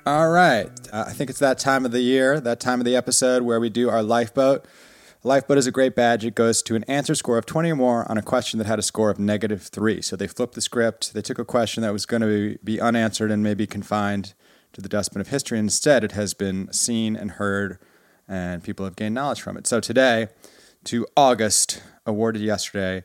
All 0.04 0.30
right, 0.30 0.70
uh, 0.92 1.04
I 1.06 1.12
think 1.12 1.30
it's 1.30 1.38
that 1.38 1.58
time 1.58 1.84
of 1.84 1.92
the 1.92 2.00
year, 2.00 2.40
that 2.40 2.60
time 2.60 2.80
of 2.80 2.84
the 2.86 2.96
episode 2.96 3.42
where 3.42 3.60
we 3.60 3.68
do 3.68 3.90
our 3.90 4.02
lifeboat. 4.02 4.64
Lifeboat 5.24 5.58
is 5.58 5.66
a 5.66 5.72
great 5.72 5.96
badge. 5.96 6.24
It 6.24 6.36
goes 6.36 6.62
to 6.62 6.76
an 6.76 6.84
answer 6.84 7.14
score 7.14 7.38
of 7.38 7.46
20 7.46 7.72
or 7.72 7.76
more 7.76 8.10
on 8.10 8.18
a 8.18 8.22
question 8.22 8.58
that 8.58 8.68
had 8.68 8.78
a 8.78 8.82
score 8.82 9.10
of 9.10 9.18
negative 9.18 9.62
three. 9.62 10.00
So 10.00 10.14
they 10.14 10.28
flipped 10.28 10.54
the 10.54 10.60
script. 10.60 11.12
They 11.12 11.22
took 11.22 11.40
a 11.40 11.44
question 11.44 11.82
that 11.82 11.92
was 11.92 12.06
going 12.06 12.22
to 12.22 12.56
be 12.62 12.80
unanswered 12.80 13.32
and 13.32 13.42
maybe 13.42 13.66
confined 13.66 14.34
to 14.74 14.80
the 14.80 14.88
dustbin 14.88 15.20
of 15.20 15.28
history. 15.28 15.58
Instead, 15.58 16.04
it 16.04 16.12
has 16.12 16.34
been 16.34 16.72
seen 16.72 17.16
and 17.16 17.32
heard, 17.32 17.78
and 18.28 18.62
people 18.62 18.84
have 18.84 18.94
gained 18.94 19.16
knowledge 19.16 19.42
from 19.42 19.56
it. 19.56 19.66
So 19.66 19.80
today, 19.80 20.28
to 20.84 21.04
August, 21.16 21.82
awarded 22.06 22.42
yesterday, 22.42 23.02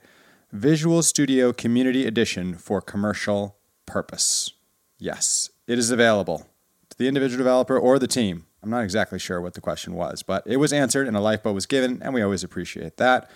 Visual 0.51 1.01
Studio 1.01 1.51
Community 1.51 2.05
Edition 2.05 2.53
for 2.59 2.79
commercial 2.79 3.57
purpose. 3.87 4.51
Yes, 4.99 5.49
it 5.65 5.79
is 5.79 5.89
available 5.89 6.47
to 6.89 6.97
the 6.97 7.07
individual 7.07 7.39
developer 7.39 7.77
or 7.77 7.97
the 7.97 8.07
team. 8.07 8.45
I'm 8.63 8.69
not 8.69 8.83
exactly 8.83 9.19
sure 9.19 9.41
what 9.41 9.53
the 9.55 9.61
question 9.61 9.93
was, 9.93 10.23
but 10.23 10.43
it 10.47 10.57
was 10.57 10.71
answered 10.71 11.07
and 11.07 11.17
a 11.17 11.19
lifeboat 11.19 11.53
was 11.53 11.65
given, 11.65 12.01
and 12.01 12.13
we 12.13 12.21
always 12.21 12.43
appreciate 12.43 12.95
that. 12.97 13.29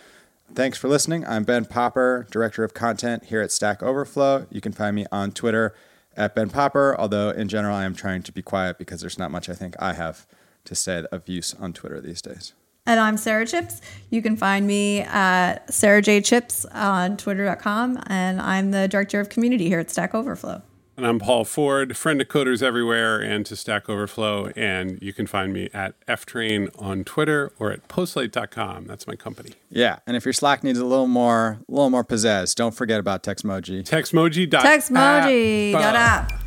Thanks 0.53 0.77
for 0.77 0.87
listening. 0.87 1.27
I'm 1.27 1.43
Ben 1.43 1.65
Popper, 1.65 2.25
Director 2.31 2.63
of 2.63 2.73
Content 2.73 3.25
here 3.25 3.41
at 3.41 3.51
Stack 3.51 3.83
Overflow. 3.83 4.47
You 4.49 4.61
can 4.61 4.71
find 4.71 4.95
me 4.95 5.05
on 5.11 5.33
Twitter 5.33 5.75
at 6.15 6.33
Ben 6.33 6.49
Popper, 6.49 6.95
although 6.97 7.31
in 7.31 7.49
general 7.49 7.75
I 7.75 7.83
am 7.83 7.93
trying 7.93 8.23
to 8.23 8.31
be 8.31 8.41
quiet 8.41 8.77
because 8.77 9.01
there's 9.01 9.19
not 9.19 9.29
much 9.29 9.49
I 9.49 9.53
think 9.53 9.75
I 9.79 9.93
have 9.93 10.25
to 10.63 10.73
say 10.73 11.03
of 11.11 11.27
use 11.27 11.53
on 11.53 11.73
Twitter 11.73 11.99
these 11.99 12.21
days. 12.21 12.53
And 12.85 13.01
I'm 13.01 13.17
Sarah 13.17 13.45
Chipps. 13.45 13.81
You 14.09 14.21
can 14.21 14.37
find 14.37 14.65
me 14.65 15.01
at 15.01 15.73
Sarah 15.73 16.01
J. 16.01 16.21
Chipps 16.21 16.63
on 16.71 17.17
twitter.com. 17.17 18.01
And 18.07 18.39
I'm 18.39 18.71
the 18.71 18.87
Director 18.87 19.19
of 19.19 19.27
Community 19.27 19.67
here 19.67 19.81
at 19.81 19.91
Stack 19.91 20.15
Overflow. 20.15 20.61
And 20.97 21.05
I'm 21.05 21.19
Paul 21.19 21.45
Ford, 21.45 21.95
friend 21.95 22.19
of 22.21 22.27
coders 22.27 22.63
everywhere 22.63 23.19
and 23.19 23.45
to 23.45 23.55
Stack 23.55 23.87
Overflow. 23.87 24.47
And 24.55 24.97
you 24.99 25.13
can 25.13 25.27
find 25.27 25.53
me 25.53 25.69
at 25.71 25.93
ftrain 26.07 26.71
on 26.81 27.03
Twitter 27.03 27.51
or 27.59 27.71
at 27.71 27.87
postlight.com. 27.87 28.85
That's 28.87 29.05
my 29.05 29.15
company. 29.15 29.51
Yeah, 29.69 29.99
and 30.07 30.17
if 30.17 30.25
your 30.25 30.33
Slack 30.33 30.63
needs 30.63 30.79
a 30.79 30.85
little 30.85 31.05
more, 31.05 31.59
a 31.69 31.71
little 31.71 31.91
more 31.91 32.03
pizzazz, 32.03 32.55
don't 32.55 32.73
forget 32.73 32.99
about 32.99 33.21
Textmoji. 33.21 33.87
Textmoji. 33.87 34.49
Textmoji. 34.49 35.71
Dot 35.73 35.95
app. 35.95 36.46